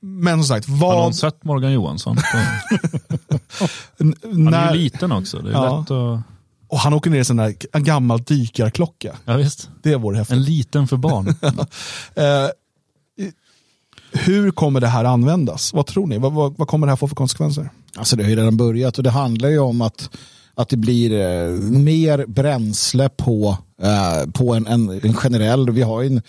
[0.00, 0.96] men som sagt, Har vad...
[0.96, 2.16] någon sett Morgan Johansson?
[4.22, 5.38] Han är ju liten också.
[5.38, 5.78] Det är Ja.
[5.80, 6.20] lätt att...
[6.68, 9.16] Och han åker ner i en sån där en gammal dykarklocka.
[9.24, 9.68] Ja, visst.
[9.82, 10.36] Det vore häftigt.
[10.36, 11.34] En liten för barn.
[12.14, 12.48] Eh,
[14.12, 15.72] hur kommer det här användas?
[15.72, 16.18] Vad tror ni?
[16.18, 17.70] Vad, vad, vad kommer det här få för konsekvenser?
[17.96, 20.10] Alltså det har ju redan börjat och det handlar ju om att,
[20.54, 26.02] att det blir eh, mer bränsle på, eh, på en, en, en generell, vi har
[26.02, 26.22] ju en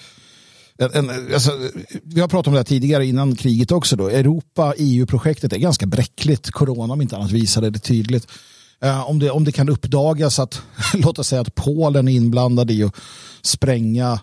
[0.79, 1.51] en, en, alltså,
[2.03, 3.95] vi har pratat om det här tidigare innan kriget också.
[3.95, 4.09] Då.
[4.09, 6.51] Europa, EU-projektet är ganska bräckligt.
[6.51, 8.27] Corona om inte annat visade det tydligt.
[8.86, 10.61] Uh, om, det, om det kan uppdagas att,
[10.93, 12.95] låt oss säga att Polen är inblandade i att
[13.41, 14.19] spränga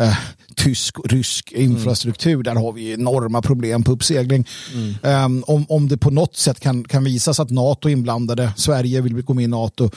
[0.00, 0.18] uh,
[0.56, 2.42] tysk och rysk infrastruktur, mm.
[2.42, 4.46] där har vi enorma problem på uppsegling.
[4.74, 5.24] Mm.
[5.24, 9.00] Um, om, om det på något sätt kan, kan visas att NATO är inblandade, Sverige
[9.00, 9.90] vill gå med i NATO,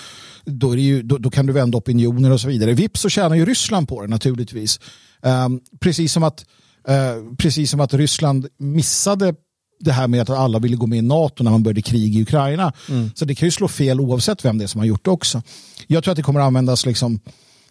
[0.45, 2.73] då, ju, då, då, kan du vända opinioner och så vidare.
[2.73, 4.79] Vips så tjänar ju Ryssland på det naturligtvis.
[5.21, 6.45] Um, precis, som att,
[6.89, 9.35] uh, precis som att Ryssland missade
[9.81, 12.21] det här med att alla ville gå med i NATO när man började krig i
[12.21, 12.73] Ukraina.
[12.89, 13.11] Mm.
[13.15, 15.41] Så det kan ju slå fel oavsett vem det är som har gjort det också.
[15.87, 17.19] Jag tror att det kommer att användas liksom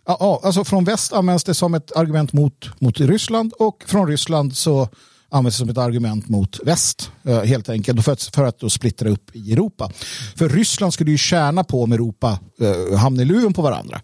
[0.06, 4.56] Ja, alltså från väst används det som ett argument mot, mot Ryssland och från Ryssland
[4.56, 4.88] så
[5.30, 8.70] används det som ett argument mot väst eh, helt enkelt för att, för att då
[8.70, 9.90] splittra upp i Europa.
[10.36, 14.00] För Ryssland skulle ju tjäna på om Europa eh, hamnar i luven på varandra.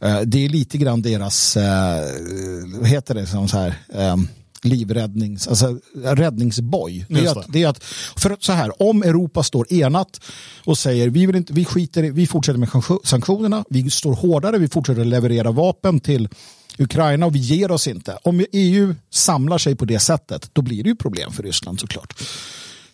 [0.00, 2.04] Eh, det är lite grann deras, eh,
[2.78, 4.16] vad heter det, så här, eh,
[4.62, 7.06] livräddnings, alltså räddningsboj.
[7.08, 7.84] Det är, att, det är att,
[8.16, 10.20] för att så här, om Europa står enat
[10.64, 12.68] och säger vi, vill inte, vi, skiter, vi fortsätter med
[13.04, 16.28] sanktionerna, vi står hårdare, vi fortsätter leverera vapen till
[16.78, 18.18] Ukraina och vi ger oss inte.
[18.22, 22.20] Om EU samlar sig på det sättet, då blir det ju problem för Ryssland såklart.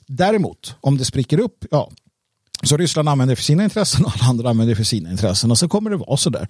[0.06, 1.90] Däremot, om det spricker upp, ja,
[2.62, 5.50] så Ryssland använder det för sina intressen och alla andra använder det för sina intressen
[5.50, 6.48] och så kommer det vara så där.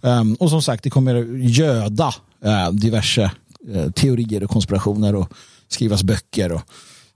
[0.00, 3.30] Um, och som sagt, det kommer göda uh, diverse
[3.94, 5.32] teorier och konspirationer och
[5.68, 6.62] skrivas böcker och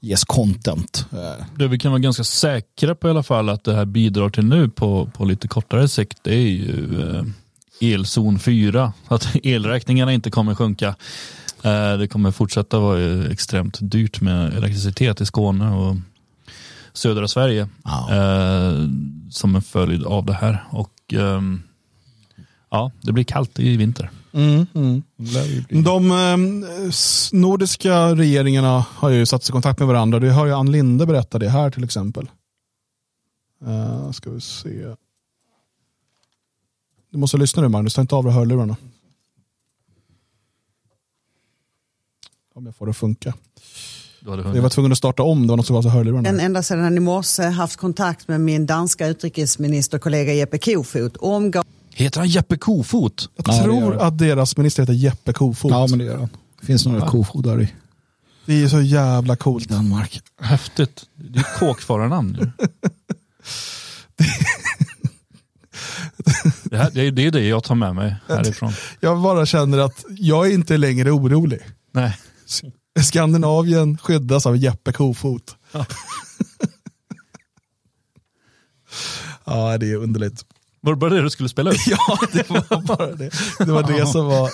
[0.01, 1.07] ges content.
[1.12, 1.47] Uh.
[1.59, 4.45] Det vi kan vara ganska säkra på i alla fall att det här bidrar till
[4.45, 7.24] nu på, på lite kortare sikt det är ju
[7.80, 8.92] elzon 4.
[9.09, 10.95] Att elräkningarna inte kommer sjunka.
[11.99, 15.97] Det kommer fortsätta vara extremt dyrt med elektricitet i Skåne och
[16.92, 18.09] södra Sverige ja.
[18.11, 18.88] eh,
[19.30, 20.64] som en följd av det här.
[20.70, 21.42] Och eh,
[22.70, 24.11] ja, det blir kallt i vinter.
[24.35, 25.03] Mm, mm.
[25.85, 26.37] De eh,
[27.32, 30.18] nordiska regeringarna har ju satt sig i kontakt med varandra.
[30.18, 32.30] Det har ju Ann Linde berättat det här till exempel.
[33.66, 34.95] Uh, ska vi se.
[37.11, 38.76] Du måste lyssna nu Magnus, ta inte av dig hörlurarna.
[42.55, 43.35] Om jag får det att funka.
[44.26, 46.28] Jag var tvungen att starta om, det var något som var så hörlurarna.
[46.28, 51.16] En ända sedan i morse haft kontakt med min danska utrikesministerkollega Jeppe Kofot.
[51.16, 51.62] Omgå
[51.95, 53.28] heter han Jeppe Kofot?
[53.36, 55.70] Jag ja, tror att deras minister heter Jeppe Kofot.
[55.70, 56.28] Ja, men det gör han.
[56.61, 57.09] Det finns några ja.
[57.09, 57.72] kofodar i.
[58.47, 59.68] Det är så jävla coolt.
[59.68, 60.20] Danmark.
[60.40, 61.05] Häftigt.
[61.14, 62.32] Det är kåkfararnamn.
[66.62, 68.72] det, här, det, är, det är det jag tar med mig härifrån.
[69.01, 71.61] Jag bara känner att jag är inte längre orolig.
[71.92, 72.18] Nej.
[73.01, 75.57] Skandinavien skyddas av Jeppe Kofot.
[75.72, 75.86] Ja.
[79.45, 80.45] ja, det är underligt.
[80.85, 81.76] Var det bara det du skulle spela upp?
[81.87, 83.30] ja, det var bara det.
[83.59, 84.51] Det var det som var...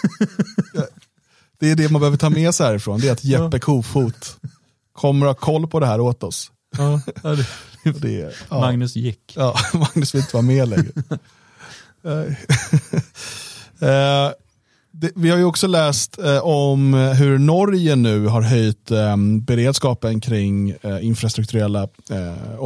[1.60, 4.36] Det är det man behöver ta med sig härifrån, det är att Jeppe Kofot
[4.92, 6.50] kommer att ha koll på det här åt oss.
[6.78, 7.46] Ja, det,
[8.00, 8.60] det, ja.
[8.60, 9.32] Magnus gick.
[9.36, 10.92] Ja, Magnus vill inte vara med längre.
[12.06, 12.32] uh,
[14.90, 20.20] det, vi har ju också läst eh, om hur Norge nu har höjt eh, beredskapen
[20.20, 22.60] kring eh, infrastrukturella eh,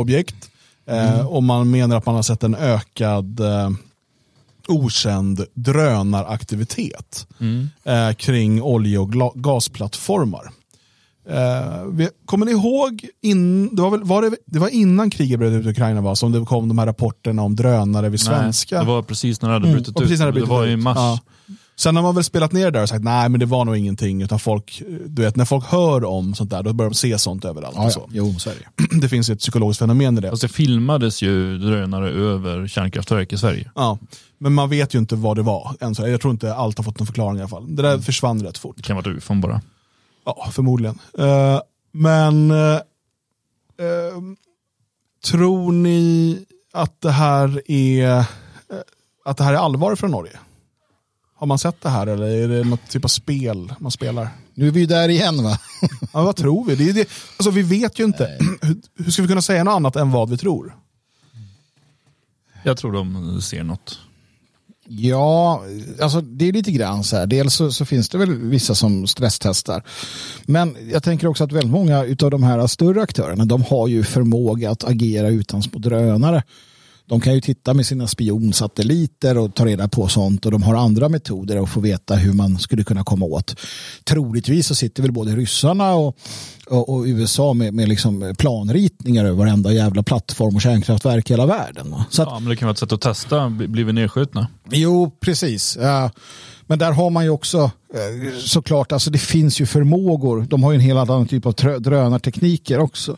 [0.86, 1.26] Eh, mm.
[1.26, 3.70] Och man menar att man har sett en ökad eh,
[4.68, 7.68] okänd drönaraktivitet mm.
[8.14, 10.50] kring olje och gasplattformar.
[11.30, 15.52] Uh, kommer ni ihåg, in, det, var väl, var det, det var innan kriget bröt
[15.52, 18.76] ut i Ukraina va, som det kom de här rapporterna om drönare vid svenska?
[18.76, 20.12] Nej, det var precis när det hade brutit mm.
[20.12, 20.18] ut.
[20.18, 20.96] Det, det var i mars.
[20.96, 21.18] Ja.
[21.76, 23.76] Sen har man väl spelat ner det där och sagt nej men det var nog
[23.76, 24.22] ingenting.
[24.22, 27.44] Utan folk, du vet, när folk hör om sånt där då börjar de se sånt
[27.44, 27.76] överallt.
[27.76, 28.08] Ja, och så.
[28.12, 29.00] Jo, så är det.
[29.00, 30.30] det finns ett psykologiskt fenomen i det.
[30.30, 33.70] Fast det filmades ju drönare över kärnkraftverk i Sverige.
[33.74, 33.98] Ja,
[34.38, 35.76] men man vet ju inte vad det var.
[35.80, 36.08] Än så.
[36.08, 37.76] Jag tror inte allt har fått någon förklaring i alla fall.
[37.76, 38.02] Det där mm.
[38.02, 38.76] försvann rätt fort.
[38.76, 39.60] Det kan vara ufon bara.
[40.24, 40.98] Ja, förmodligen.
[41.18, 41.60] Uh,
[41.92, 42.74] men uh,
[43.80, 44.34] uh,
[45.24, 46.38] tror ni
[46.72, 48.24] att det här är
[49.24, 50.38] att det här är allvar från Norge?
[51.44, 54.28] Har man sett det här eller är det något typ av spel man spelar?
[54.54, 55.58] Nu är vi där igen va?
[56.12, 56.74] ja, vad tror vi?
[56.74, 57.08] Det är det.
[57.36, 58.38] Alltså, vi vet ju inte.
[58.62, 60.76] Hur, hur ska vi kunna säga något annat än vad vi tror?
[62.62, 63.98] Jag tror de ser något.
[64.88, 65.62] Ja,
[66.00, 67.26] alltså det är lite grann så här.
[67.26, 69.82] Dels så, så, finns det väl vissa som stresstestar.
[70.46, 74.04] Men jag tänker också att väldigt många av de här större aktörerna de har ju
[74.04, 76.42] förmåga att agera utan små drönare.
[77.06, 80.74] De kan ju titta med sina spionsatelliter och ta reda på sånt och de har
[80.74, 83.56] andra metoder att få veta hur man skulle kunna komma åt.
[84.04, 86.18] Troligtvis så sitter väl både ryssarna och,
[86.66, 91.46] och, och USA med, med liksom planritningar över varenda jävla plattform och kärnkraftverk i hela
[91.46, 91.94] världen.
[92.10, 94.48] Så att, ja, men det kan vara ett sätt att testa, blir vi nedskjutna?
[94.70, 95.78] Jo, precis.
[96.66, 97.58] Men där har man ju också
[97.94, 100.46] eh, såklart, alltså det finns ju förmågor.
[100.50, 103.16] De har ju en helt annan typ av drönartekniker också.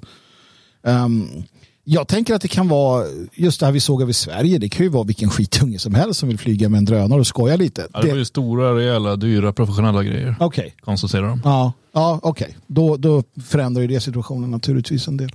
[1.89, 4.59] Jag tänker att det kan vara just det här vi såg över Sverige.
[4.59, 7.27] Det kan ju vara vilken skitunge som helst som vill flyga med en drönare och
[7.27, 7.87] skoja lite.
[7.93, 10.37] Ja, det var ju stora, rejäla, dyra, professionella grejer.
[10.41, 10.61] Okej.
[10.63, 10.73] Okay.
[10.81, 11.41] Konstaterar de.
[11.45, 12.47] Ja, ja okej.
[12.47, 12.57] Okay.
[12.67, 15.31] Då, då förändrar ju det situationen naturligtvis en del.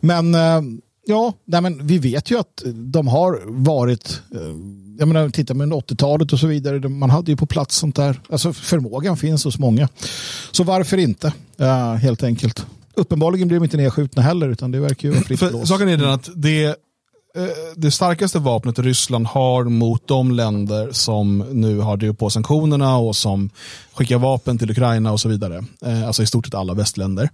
[0.00, 0.62] Men uh,
[1.06, 4.40] ja, nej, men vi vet ju att de har varit uh,
[4.98, 6.88] jag menar, titta med 80-talet och så vidare.
[6.88, 8.20] Man hade ju på plats sånt där.
[8.30, 9.88] Alltså förmågan finns hos många.
[10.50, 11.32] Så varför inte?
[11.60, 12.66] Uh, helt enkelt.
[13.00, 15.68] Uppenbarligen blir de inte nedskjutna heller utan det verkar ju vara fritt blås.
[15.68, 16.74] Saken är den att det, eh,
[17.76, 23.16] det starkaste vapnet Ryssland har mot de länder som nu har drivit på sanktionerna och
[23.16, 23.50] som
[23.92, 27.30] skickar vapen till Ukraina och så vidare, eh, alltså i stort sett alla västländer,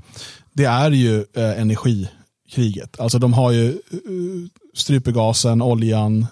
[0.52, 3.00] det är ju energikriget.
[3.00, 3.78] Alltså de har ju
[4.74, 6.26] strypegasen, oljan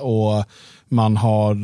[0.00, 0.44] och
[0.88, 1.54] man har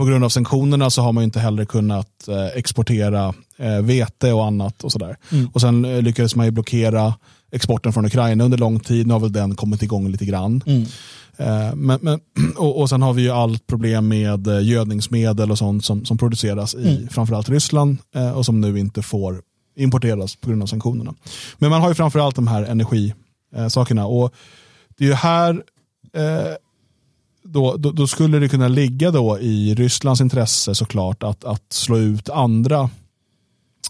[0.00, 4.46] på grund av sanktionerna så har man inte heller kunnat eh, exportera eh, vete och
[4.46, 4.84] annat.
[4.84, 5.16] och sådär.
[5.32, 5.48] Mm.
[5.52, 7.14] Och Sen eh, lyckades man ju blockera
[7.52, 9.06] exporten från Ukraina under lång tid.
[9.06, 10.62] Nu har väl den kommit igång lite grann.
[10.66, 10.86] Mm.
[11.74, 12.20] Men, men,
[12.56, 16.74] och, och sen har vi ju allt problem med gödningsmedel och sånt som, som produceras
[16.74, 17.08] i mm.
[17.08, 17.98] framförallt Ryssland
[18.34, 19.42] och som nu inte får
[19.76, 21.14] importeras på grund av sanktionerna.
[21.58, 24.06] Men man har ju framförallt de här energisakerna.
[24.06, 24.34] Och
[24.98, 25.62] det är ju här
[27.42, 31.98] då, då, då, skulle det kunna ligga då i Rysslands intresse såklart att, att slå
[31.98, 32.90] ut andra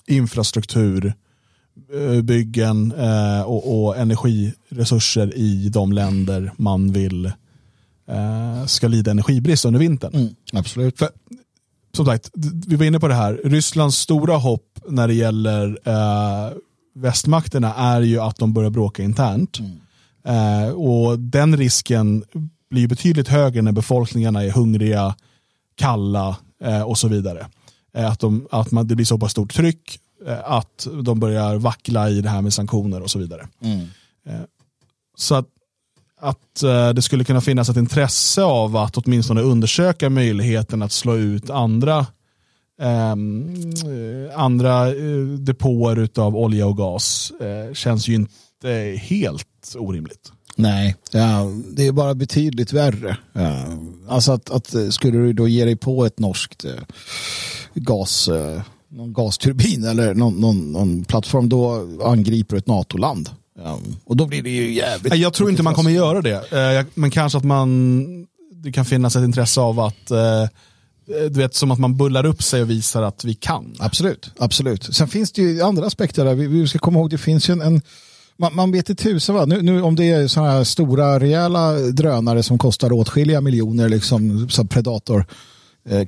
[0.07, 7.27] infrastrukturbyggen eh, och, och, energiresurser i de länder man vill
[8.09, 10.15] eh, ska lida energibrist under vintern.
[10.15, 10.99] Mm, absolut.
[10.99, 11.09] För,
[11.93, 12.31] som sagt,
[12.67, 13.41] vi var inne på det här.
[13.45, 16.51] Rysslands stora hopp när det gäller eh,
[16.95, 19.59] västmakterna är ju att de börjar bråka internt.
[19.59, 19.81] Mm.
[20.25, 22.25] Eh, och den risken
[22.71, 25.15] blir betydligt högre när befolkningarna är hungriga,
[25.77, 27.47] kalla eh, och så vidare.
[27.95, 31.57] Eh, att, de, att man, det blir så pass stort tryck eh, att de börjar
[31.57, 33.49] vackla i det här med sanktioner och så vidare.
[33.63, 33.81] Mm.
[34.27, 34.41] Eh,
[35.17, 35.47] så att,
[36.21, 41.17] att eh, det skulle kunna finnas ett intresse av att åtminstone undersöka möjligheten att slå
[41.17, 42.07] ut andra
[42.81, 44.91] ehm, eh, andra
[45.39, 47.33] depåer av olja och gas
[47.73, 50.33] känns ju inte helt orimligt.
[50.63, 53.17] Nej, ja, det är bara betydligt värre.
[53.33, 53.65] Ja,
[54.09, 56.73] alltså att, att skulle du då ge dig på ett norskt eh,
[57.75, 63.31] gas, eh, någon gasturbin eller någon, någon, någon, plattform, då angriper du ett NATO-land.
[63.59, 65.15] Ja, och då blir det ju jävligt.
[65.15, 69.17] Jag tror inte man kommer göra det, eh, men kanske att man, det kan finnas
[69.17, 70.49] ett intresse av att eh,
[71.07, 73.77] du vet, som att man bullar upp sig och visar att vi kan.
[73.79, 74.95] Absolut, absolut.
[74.95, 76.35] Sen finns det ju andra aspekter där.
[76.35, 77.83] Vi, vi ska komma ihåg, det finns ju en, en
[78.41, 79.49] man, man vet inte tusen vad.
[79.49, 84.51] Nu, nu, om det är sådana här stora rejäla drönare som kostar åtskilliga miljoner, liksom
[84.51, 85.25] som Predator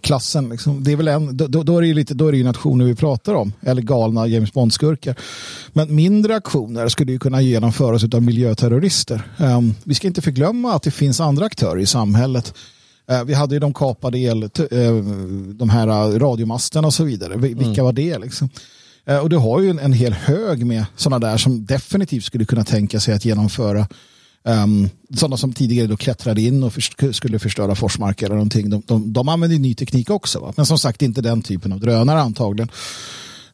[0.01, 0.49] klassen.
[0.49, 0.85] Liksom.
[0.85, 2.95] Det är väl en, då, då, är det lite, då är det ju nationer vi
[2.95, 5.14] pratar om, eller galna James Bond-skurkar.
[5.72, 9.22] Men mindre aktioner skulle ju kunna genomföras av miljöterrorister.
[9.39, 12.55] Um, vi ska inte förglömma att det finns andra aktörer i samhället.
[13.12, 14.49] Uh, vi hade ju de kapade el, uh,
[15.55, 17.37] de här radiomasterna och så vidare.
[17.37, 17.85] Vilka mm.
[17.85, 18.18] var det?
[18.18, 18.49] Liksom?
[19.07, 22.44] Eh, och du har ju en, en hel hög med sådana där som definitivt skulle
[22.44, 23.88] kunna tänka sig att genomföra ehm,
[24.44, 28.70] Um, sådana som tidigare då klättrade in och för, skulle förstöra Forsmark eller någonting.
[28.70, 30.40] De, de, de använder ny teknik också.
[30.40, 30.53] Va?
[30.57, 32.68] Men som sagt inte den typen av drönare antagligen.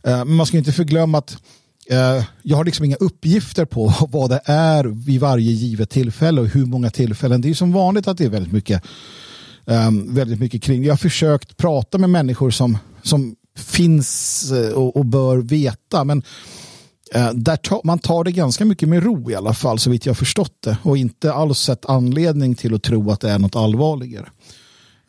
[0.09, 1.37] Uh, men man ska inte förglömma att
[1.93, 6.47] uh, jag har liksom inga uppgifter på vad det är vid varje givet tillfälle och
[6.47, 7.41] hur många tillfällen.
[7.41, 8.83] Det är som vanligt att det är väldigt mycket,
[9.65, 10.85] um, väldigt mycket kring.
[10.85, 16.05] Jag har försökt prata med människor som, som finns eh, och, och bör veta.
[16.05, 16.23] Men
[17.15, 20.07] eh, där ta, man tar det ganska mycket med ro i alla fall, så vitt
[20.07, 20.77] jag förstått det.
[20.83, 24.29] Och inte alls sett anledning till att tro att det är något allvarligare.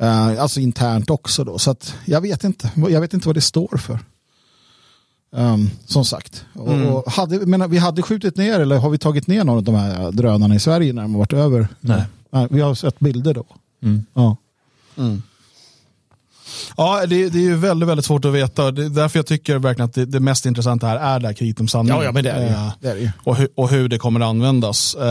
[0.01, 1.57] Eh, alltså internt också då.
[1.57, 2.71] Så att jag vet inte.
[2.75, 3.99] Jag vet inte vad det står för.
[5.31, 6.45] Um, som sagt.
[6.55, 6.87] Mm.
[6.87, 9.75] Och hade, men vi hade skjutit ner eller har vi tagit ner någon av de
[9.75, 11.67] här drönarna i Sverige när de har varit över?
[11.79, 12.03] Nej.
[12.29, 13.45] Nej vi har sett bilder då.
[13.83, 14.05] Mm.
[14.13, 14.37] Ja.
[14.97, 15.21] Mm.
[16.77, 18.71] Ja, det, det är ju väldigt, väldigt svårt att veta.
[18.71, 21.33] Det är därför jag tycker verkligen att det, det mest intressanta här är det här
[21.33, 21.97] kriget om sanningen.
[21.97, 23.11] Ja, ja, men det är det, uh, det, är det.
[23.23, 24.95] Och, hu, och hur det kommer att användas.
[24.95, 25.01] Uh,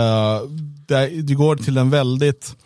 [0.86, 2.56] det, det, går till en väldigt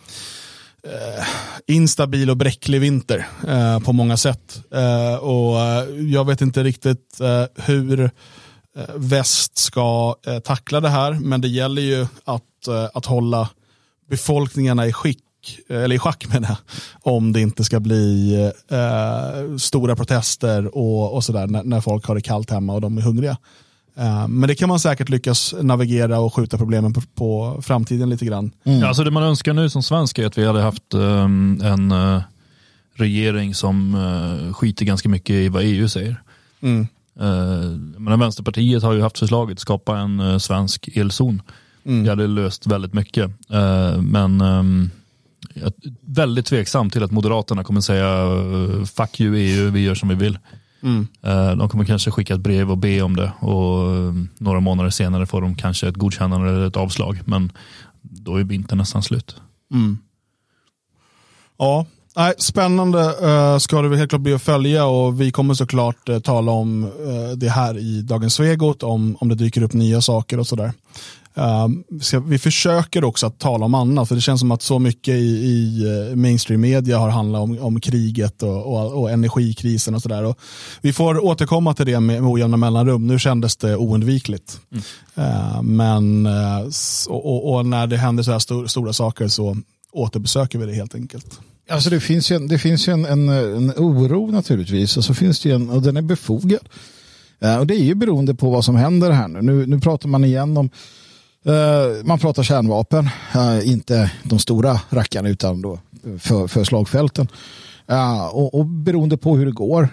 [0.87, 1.25] uh,
[1.67, 3.27] instabil och bräcklig vinter
[3.81, 4.63] på många sätt.
[5.21, 5.57] och
[6.11, 7.21] Jag vet inte riktigt
[7.55, 8.11] hur
[8.95, 10.15] väst ska
[10.45, 13.49] tackla det här, men det gäller ju att, att hålla
[14.11, 15.25] befolkningarna i skick
[15.69, 16.59] eller i schack menar jag,
[17.15, 18.35] om det inte ska bli
[18.69, 22.99] eh, stora protester och, och sådär när, när, folk har det kallt hemma och de
[22.99, 23.37] är hungriga.
[23.97, 28.25] Eh, men det kan man säkert lyckas navigera och skjuta problemen på, på framtiden lite
[28.25, 28.51] grann.
[28.65, 28.79] Mm.
[28.79, 31.93] Ja, alltså det man önskar nu som svensk är att vi hade haft um, en
[31.93, 32.21] uh,
[32.95, 36.23] regering som uh, skiter ganska mycket i vad EU säger.
[36.61, 36.87] Mm.
[37.21, 41.43] Uh, men Vänsterpartiet har ju haft förslaget att skapa en uh, svensk elzon.
[41.85, 42.05] Mm.
[42.05, 43.25] Det hade löst väldigt mycket.
[43.25, 44.91] Uh, men um,
[46.01, 48.27] väldigt tveksam till att Moderaterna kommer säga
[48.87, 50.39] fuck you EU, vi gör som vi vill.
[50.83, 51.07] Mm.
[51.59, 53.89] De kommer kanske skicka ett brev och be om det och
[54.39, 57.21] några månader senare får de kanske ett godkännande eller ett avslag.
[57.25, 57.53] Men
[58.03, 59.37] då är vintern nästan slut.
[59.73, 59.99] Mm.
[61.59, 61.87] Ja,
[62.17, 66.19] Nej, spännande uh, ska det helt klart bli att följa och vi kommer såklart uh,
[66.19, 70.39] tala om uh, det här i Dagens Svegot om, om det dyker upp nya saker
[70.39, 70.73] och sådär.
[71.39, 75.15] Uh, vi försöker också att tala om annat, för det känns som att så mycket
[75.15, 80.35] i, i mainstream media har handlat om, om kriget och, och, och energikrisen och sådär.
[80.81, 83.07] Vi får återkomma till det med, med ojämna mellanrum.
[83.07, 84.61] Nu kändes det oundvikligt.
[84.73, 84.83] Mm.
[85.19, 86.27] Uh, men
[87.09, 89.57] och, och, när det händer så här stor, stora saker så
[89.93, 91.41] återbesöker vi det helt enkelt.
[91.71, 95.41] Alltså det finns ju, en, det finns en, en, en oro naturligtvis och så finns
[95.41, 96.69] det en, och den är befogad.
[97.45, 99.43] Uh, och det är ju beroende på vad som händer här nu.
[99.43, 100.71] Nu, nu pratar man igen om
[101.47, 105.79] uh, man pratar kärnvapen, uh, inte de stora rackarna utan då
[106.19, 107.29] för, för slagfälten.
[107.87, 109.89] Eh, och, och beroende på hur det går,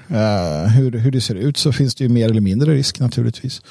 [0.68, 3.62] hur, hur det ser ut så finns det ju mer eller mindre risk naturligtvis.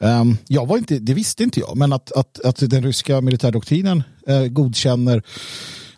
[0.00, 4.02] Um, jag var inte, det visste inte jag, men att, att, att den ryska militärdoktrinen
[4.50, 5.22] godkänner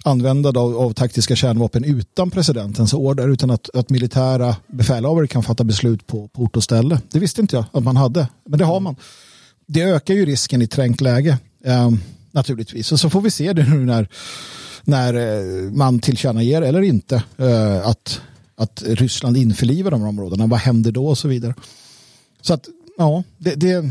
[0.04, 5.64] användande av, av, taktiska kärnvapen utan presidentens order utan att, att militära befälhavare kan fatta
[5.64, 7.00] beslut på, på ort och ställe.
[7.10, 8.96] Det visste inte jag att man hade, men det har man.
[9.66, 11.90] Det ökar ju risken i trängt läge eh,
[12.32, 14.08] naturligtvis och så får vi se det nu när,
[14.82, 18.20] när eh, man tillkännager eller inte eh, att,
[18.56, 20.46] att Ryssland införlivar de områdena.
[20.46, 21.54] Vad händer då och så vidare.
[22.40, 23.90] Så att ja, det, det,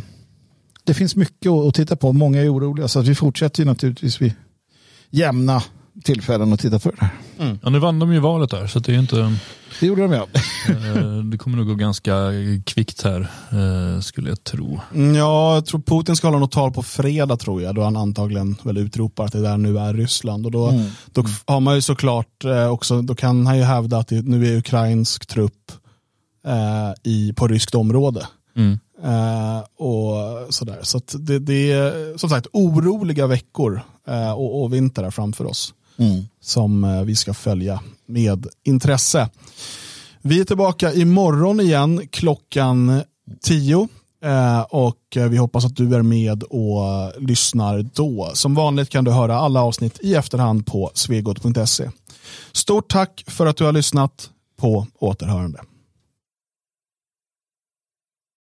[0.83, 2.13] det finns mycket att titta på.
[2.13, 4.33] Många är oroliga så att vi fortsätter naturligtvis vid
[5.09, 5.63] jämna
[6.03, 7.09] tillfällen att titta på det här.
[7.39, 7.59] Mm.
[7.63, 9.35] Ja, nu vann de ju valet där så det är inte...
[9.79, 10.27] Det gjorde de ja.
[10.69, 12.11] Eh, det kommer nog gå ganska
[12.65, 14.79] kvickt här eh, skulle jag tro.
[14.93, 17.97] Mm, ja, jag tror Putin ska hålla något tal på fredag tror jag då han
[17.97, 20.85] antagligen väl utropar att det där nu är Ryssland och då, mm.
[21.11, 24.47] då har man ju såklart eh, också, då kan han ju hävda att det nu
[24.47, 25.71] är ukrainsk trupp
[26.47, 28.27] eh, i, på ryskt område.
[28.55, 28.79] Mm.
[29.05, 30.79] Uh, och sådär.
[30.81, 36.23] Så det, det, är som sagt oroliga veckor uh, och, och vintrar framför oss mm.
[36.41, 39.29] som eh, vi ska följa med intresse.
[40.21, 43.01] Vi är tillbaka imorgon igen klockan
[43.41, 43.87] 10
[44.25, 48.31] eh, och eh, vi hoppas att du är med och lyssnar då.
[48.33, 51.89] Som vanligt kan du höra alla avsnitt i efterhand på svegot.se.
[52.51, 55.59] Stort tack för att du har lyssnat på återhörande.